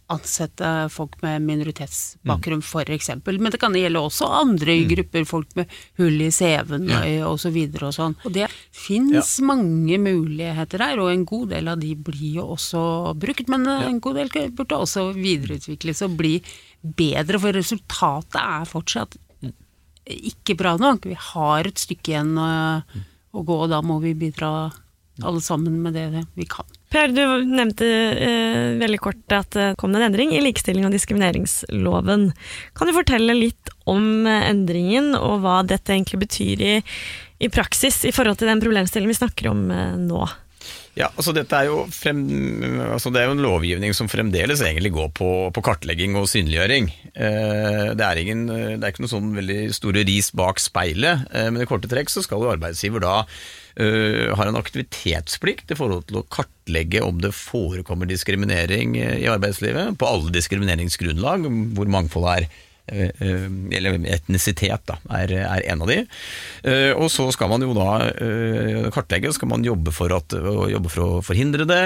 ansette 0.09 0.69
folk 0.93 1.19
med 1.23 1.43
minoritetsbakgrunn, 1.45 2.63
mm. 2.63 2.65
f.eks. 2.65 3.11
Men 3.27 3.53
det 3.53 3.61
kan 3.61 3.77
gjelde 3.77 4.01
også 4.01 4.29
andre 4.41 4.79
mm. 4.81 4.87
grupper, 4.93 5.27
folk 5.29 5.53
med 5.59 5.75
hull 6.01 6.23
i 6.25 6.31
CV-en 6.33 6.89
ja. 6.89 7.03
osv. 7.29 7.59
Og, 7.59 7.77
og 7.91 7.95
sånn. 7.97 8.17
Og 8.25 8.35
det 8.35 8.49
fins 8.75 9.35
ja. 9.37 9.47
mange 9.51 10.01
muligheter 10.01 10.85
her, 10.85 11.03
og 11.03 11.13
en 11.13 11.27
god 11.29 11.53
del 11.53 11.69
av 11.75 11.83
de 11.83 11.93
blir 12.09 12.41
jo 12.41 12.47
også 12.57 12.83
brukt. 13.21 13.53
Men 13.53 13.69
ja. 13.69 13.83
en 13.91 14.01
god 14.05 14.21
del 14.23 14.33
burde 14.57 14.81
også 14.81 15.11
videreutvikles 15.19 16.03
og 16.07 16.17
bli 16.21 16.39
bedre, 16.81 17.41
for 17.43 17.57
resultatet 17.57 18.41
er 18.41 18.69
fortsatt 18.69 19.19
mm. 19.45 19.55
ikke 20.33 20.57
bra 20.59 20.79
nok. 20.81 21.09
Vi 21.11 21.21
har 21.35 21.69
et 21.69 21.85
stykke 21.85 22.15
igjen 22.15 22.33
å, 22.41 22.51
mm. 22.81 23.07
å 23.37 23.45
gå, 23.45 23.63
og 23.67 23.73
da 23.77 23.85
må 23.85 24.01
vi 24.05 24.17
bidra 24.17 24.71
alle 25.19 25.41
sammen 25.45 25.81
med 25.83 25.99
det 25.99 26.25
vi 26.39 26.49
kan. 26.49 26.78
Per, 26.89 27.13
du 27.13 27.21
nevnte 27.45 27.85
eh, 27.85 28.77
veldig 28.81 28.99
kort 29.05 29.35
at 29.37 29.53
det 29.53 29.67
kom 29.81 29.93
en 29.93 30.07
endring 30.07 30.33
i 30.33 30.41
likestilling- 30.41 30.87
og 30.89 30.95
diskrimineringsloven. 30.95 32.31
Kan 32.79 32.89
du 32.89 32.95
fortelle 32.97 33.37
litt 33.37 33.73
om 33.85 34.25
eh, 34.25 34.47
endringen, 34.49 35.13
og 35.19 35.43
hva 35.45 35.61
dette 35.69 35.93
egentlig 35.93 36.23
betyr 36.25 36.65
i, 36.65 36.75
i 37.45 37.51
praksis 37.53 38.07
i 38.09 38.15
forhold 38.15 38.41
til 38.41 38.49
den 38.49 38.63
problemstillingen 38.65 39.13
vi 39.13 39.21
snakker 39.21 39.51
om 39.53 39.67
eh, 39.75 39.99
nå? 40.01 40.25
Ja, 40.99 41.13
altså 41.15 41.31
dette 41.37 41.55
er 41.55 41.69
jo 41.69 41.85
frem, 41.95 42.25
altså 42.89 43.13
Det 43.15 43.21
er 43.21 43.29
jo 43.29 43.37
en 43.37 43.45
lovgivning 43.45 43.95
som 43.95 44.11
fremdeles 44.11 44.63
egentlig 44.67 44.91
går 44.97 45.13
på, 45.15 45.31
på 45.55 45.63
kartlegging 45.63 46.17
og 46.19 46.27
synliggjøring. 46.31 46.91
Eh, 47.15 47.95
det, 47.95 48.03
er 48.03 48.19
ingen, 48.19 48.49
det, 48.51 48.81
er 48.81 48.91
ikke 48.91 49.05
noe 49.05 49.13
sånn 49.13 49.31
veldig 49.37 49.61
store 49.77 50.03
ris 50.09 50.33
bak 50.35 50.59
speilet, 50.63 51.29
eh, 51.31 51.49
men 51.53 51.63
i 51.63 51.69
korte 51.71 51.91
trekk 51.91 52.11
så 52.11 52.25
skal 52.27 52.43
jo 52.43 52.51
arbeidsgiver 52.51 53.05
da 53.05 53.15
uh, 53.23 54.35
har 54.35 54.51
en 54.51 54.59
aktivitetsplikt 54.59 55.71
i 55.71 55.79
forhold 55.79 56.09
til 56.09 56.19
å 56.19 56.27
kartlegge 56.35 57.05
om 57.07 57.21
det 57.23 57.31
forekommer 57.37 58.11
diskriminering 58.11 58.99
i 58.99 59.29
arbeidslivet, 59.31 59.95
på 60.01 60.09
alle 60.09 60.35
diskrimineringsgrunnlag, 60.35 61.47
hvor 61.79 61.95
mangfoldet 61.95 62.41
er 62.41 62.51
Eh, 62.51 62.55
eh, 62.55 62.68
eller 62.89 63.99
etnisitet, 64.09 64.83
da, 64.89 64.99
er, 65.21 65.33
er, 65.43 65.65
en 65.73 65.85
av 65.85 65.91
de. 65.91 65.99
Eh, 66.63 66.93
og 66.97 67.11
så 67.13 67.29
skal 67.35 67.51
man 67.53 67.65
jo 67.65 67.75
da 67.77 67.91
kartlegge, 68.95 69.33
skal 69.37 69.51
man 69.53 69.67
jobbe 69.67 69.93
for, 69.95 70.13
at, 70.17 70.35
jobbe 70.73 70.93
for 70.93 71.05
å 71.05 71.23
forhindre 71.25 71.67
det. 71.69 71.83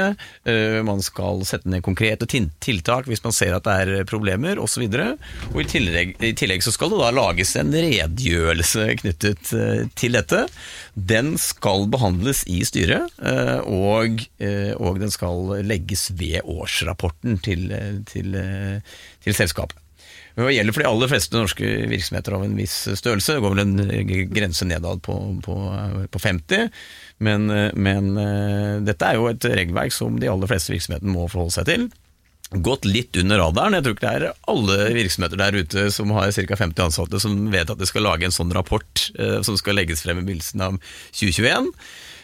Man 0.87 1.03
skal 1.05 1.43
sette 1.49 1.71
ned 1.71 1.85
konkrete 1.85 2.29
tiltak 2.29 3.09
hvis 3.11 3.23
man 3.25 3.35
ser 3.35 3.57
at 3.57 3.67
det 3.67 3.77
er 3.83 4.09
problemer, 4.09 4.61
osv. 4.63 4.85
Og, 4.87 4.95
så 4.95 5.51
og 5.53 5.61
i 5.63 5.67
tillegg, 5.71 6.15
i 6.23 6.33
tillegg 6.39 6.65
så 6.65 6.73
skal 6.75 6.93
det 6.93 7.01
da 7.01 7.11
lages 7.15 7.55
en 7.61 7.73
redegjørelse 7.75 8.87
knyttet 9.03 9.53
til 9.99 10.19
dette. 10.19 10.45
Den 10.95 11.35
skal 11.41 11.87
behandles 11.93 12.45
i 12.51 12.63
styret, 12.69 13.13
og, 13.67 14.25
og 14.79 15.03
den 15.03 15.15
skal 15.15 15.55
legges 15.67 16.09
ved 16.19 16.43
årsrapporten 16.49 17.41
til, 17.45 17.71
til, 18.11 18.37
til 19.25 19.39
selskapet. 19.39 19.82
Det 20.35 20.53
gjelder 20.55 20.75
for 20.75 20.85
de 20.85 20.89
aller 20.89 21.11
fleste 21.13 21.37
norske 21.37 21.71
virksomheter 21.91 22.37
av 22.37 22.45
en 22.47 22.55
viss 22.57 22.77
størrelse. 22.89 23.37
Det 23.37 23.43
går 23.45 23.57
vel 23.57 23.65
en 23.65 24.31
grense 24.33 24.69
nedad 24.69 25.03
på, 25.05 25.17
på, 25.45 25.57
på 26.09 26.23
50. 26.23 26.71
Men, 27.23 27.51
men, 27.77 28.09
eh, 28.19 28.79
dette 28.87 29.09
er 29.09 29.21
jo 29.21 29.29
et 29.31 29.45
regelverk 29.45 29.95
som 29.95 30.17
de 30.19 30.31
aller 30.33 30.51
fleste 30.51 30.73
virksomhetene 30.75 31.13
må 31.13 31.29
forholde 31.29 31.57
seg 31.59 31.69
til. 31.69 31.87
Gått 32.53 32.85
litt 32.85 33.17
under 33.17 33.41
radaren. 33.41 33.79
Jeg 33.79 33.87
tror 33.87 33.95
ikke 33.97 34.09
det 34.09 34.15
er 34.29 34.41
alle 34.53 34.79
virksomheter 34.93 35.41
der 35.41 35.57
ute 35.57 35.89
som 35.95 36.13
har 36.13 36.33
ca. 36.37 36.57
50 36.61 36.85
ansatte 36.85 37.21
som 37.23 37.37
vet 37.53 37.71
at 37.73 37.81
de 37.81 37.89
skal 37.89 38.05
lage 38.05 38.29
en 38.29 38.35
sånn 38.35 38.53
rapport 38.53 39.07
eh, 39.17 39.39
som 39.47 39.57
skal 39.57 39.79
legges 39.81 40.05
frem 40.05 40.21
i 40.21 40.27
begynnelsen 40.27 40.65
av 40.65 40.77
2021. 41.17 41.71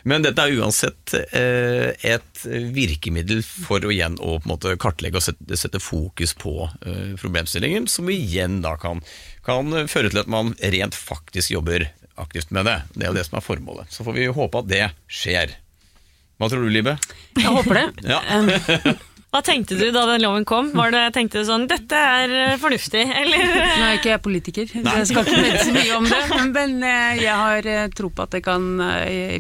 Men 0.09 0.25
dette 0.25 0.45
er 0.45 0.61
uansett 0.61 1.15
eh, 1.17 1.91
et 2.07 2.45
virkemiddel 2.75 3.43
for 3.43 3.83
å 3.85 3.93
igjen 3.93 4.19
å 4.23 4.39
måte, 4.49 4.77
kartlegge 4.81 5.19
og 5.21 5.25
sette, 5.25 5.59
sette 5.59 5.81
fokus 5.83 6.37
på 6.39 6.69
eh, 6.87 7.15
problemstillingen, 7.19 7.89
som 7.91 8.11
igjen 8.13 8.61
da 8.65 8.77
kan, 8.81 9.03
kan, 9.47 9.73
føre 9.91 10.13
til 10.13 10.23
at 10.23 10.31
man 10.31 10.55
rent 10.61 10.97
faktisk 10.97 11.57
jobber 11.57 11.89
aktivt 12.19 12.53
med 12.55 12.69
det. 12.69 12.81
Det 12.95 13.07
er 13.07 13.13
jo 13.13 13.19
det 13.19 13.27
som 13.29 13.41
er 13.41 13.47
formålet. 13.47 13.93
Så 13.95 14.07
får 14.07 14.17
vi 14.17 14.31
håpe 14.35 14.63
at 14.63 14.71
det 14.71 14.85
skjer. 15.11 15.57
Hva 16.39 16.51
tror 16.51 16.67
du, 16.67 16.71
Libe? 16.71 16.99
Jeg 17.39 17.55
håper 17.55 17.81
det. 17.81 17.87
ja. 18.13 18.97
Hva 19.29 19.43
tenkte 19.45 19.77
du 19.77 19.91
da 19.93 20.07
den 20.09 20.23
loven 20.25 20.47
kom? 20.49 20.71
Var 20.73 20.93
det, 20.95 21.03
tenkte 21.13 21.43
du 21.43 21.45
sånn 21.45 21.67
'dette 21.69 21.99
er 22.01 22.33
eh, 22.33 22.55
fornuftig', 22.61 23.05
eller? 23.05 23.43
Nå 23.53 23.89
er 23.91 23.99
ikke 23.99 24.13
jeg 24.15 24.23
politiker, 24.25 24.71
så 24.71 24.85
jeg 24.85 25.09
skal 25.11 25.29
ikke 25.29 25.43
mene 25.43 25.65
så 25.67 25.75
mye 25.75 25.99
om 25.99 26.09
det. 26.09 26.21
Men 26.55 26.77
eh, 26.81 27.21
jeg 27.21 27.35
har 27.43 27.69
eh, 27.69 27.89
tro 27.93 28.09
på 28.09 28.25
at 28.25 28.37
det 28.39 28.43
kan 28.47 28.71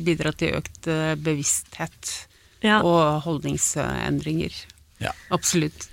bidra 0.05 0.35
til 0.37 0.59
økt 0.61 0.90
bevissthet 1.24 2.12
ja. 2.61 2.83
og 2.83 3.24
holdningsendringer. 3.24 4.53
Ja. 5.01 5.14
Absolutt. 5.33 5.88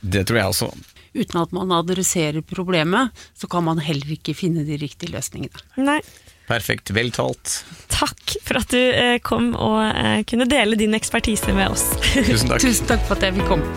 Det 0.00 0.24
tror 0.28 0.40
jeg 0.40 0.54
også. 0.54 0.70
Uten 1.14 1.40
at 1.40 1.52
man 1.54 1.72
adresserer 1.72 2.42
problemet, 2.42 3.08
så 3.38 3.46
kan 3.50 3.64
man 3.66 3.78
heller 3.82 4.12
ikke 4.16 4.34
finne 4.34 4.64
de 4.66 4.76
riktige 4.80 5.12
løsningene. 5.14 5.58
Nei. 5.78 6.00
Perfekt. 6.48 6.90
Vel 6.92 7.10
talt. 7.14 7.64
Takk 7.88 8.34
for 8.44 8.56
at 8.60 8.68
du 8.74 8.80
eh, 8.80 9.18
kom 9.24 9.54
og 9.56 9.84
eh, 9.88 10.22
kunne 10.28 10.44
dele 10.50 10.76
din 10.76 10.94
ekspertise 10.96 11.52
med 11.56 11.70
oss. 11.72 11.84
Tusen 12.28 12.48
takk. 12.50 12.60
Tusen 12.64 12.86
takk 12.90 13.02
for 13.08 13.14
at 13.16 13.22
jeg 13.24 13.34
fikk 13.38 13.48
komme. 13.48 13.64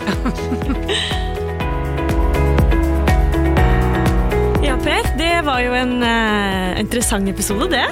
ja, 4.66 4.74
Per. 4.84 5.02
Det 5.18 5.44
var 5.48 5.58
jo 5.64 5.72
en 5.78 5.94
uh, 6.02 6.80
interessant 6.82 7.28
episode, 7.30 7.66
det. 7.72 7.86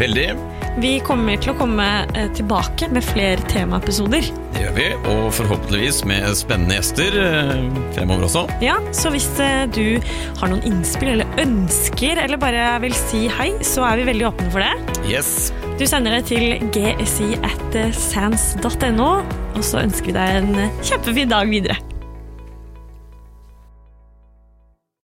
Veldig. 0.00 0.51
Vi 0.80 0.92
kommer 1.04 1.36
til 1.36 1.52
å 1.52 1.56
komme 1.58 1.86
eh, 2.16 2.30
tilbake 2.32 2.88
med 2.92 3.04
flere 3.04 3.42
temaepisoder. 3.50 4.24
Det 4.54 4.62
gjør 4.62 4.74
vi, 4.78 4.86
og 5.12 5.26
forhåpentligvis 5.36 5.98
med 6.08 6.30
spennende 6.38 6.78
gjester 6.78 7.18
eh, 7.20 7.52
fremover 7.92 8.24
også. 8.28 8.46
Ja, 8.64 8.78
Så 8.96 9.12
hvis 9.12 9.28
eh, 9.42 9.66
du 9.68 10.00
har 10.40 10.48
noen 10.52 10.64
innspill 10.70 11.12
eller 11.12 11.44
ønsker, 11.44 12.22
eller 12.24 12.40
bare 12.40 12.78
vil 12.86 12.96
si 12.96 13.26
hei, 13.36 13.50
så 13.60 13.84
er 13.90 14.00
vi 14.00 14.08
veldig 14.08 14.28
åpne 14.32 14.48
for 14.54 14.64
det. 14.64 14.98
Yes. 15.12 15.52
Du 15.76 15.84
sender 15.88 16.16
det 16.18 16.24
til 16.32 16.56
gsi 16.72 17.32
at 17.44 17.78
sans.no, 17.98 19.12
og 19.52 19.64
så 19.66 19.84
ønsker 19.84 20.12
vi 20.12 20.16
deg 20.16 20.40
en 20.40 20.68
kjempefin 20.80 21.32
dag 21.32 21.52
videre. 21.52 21.91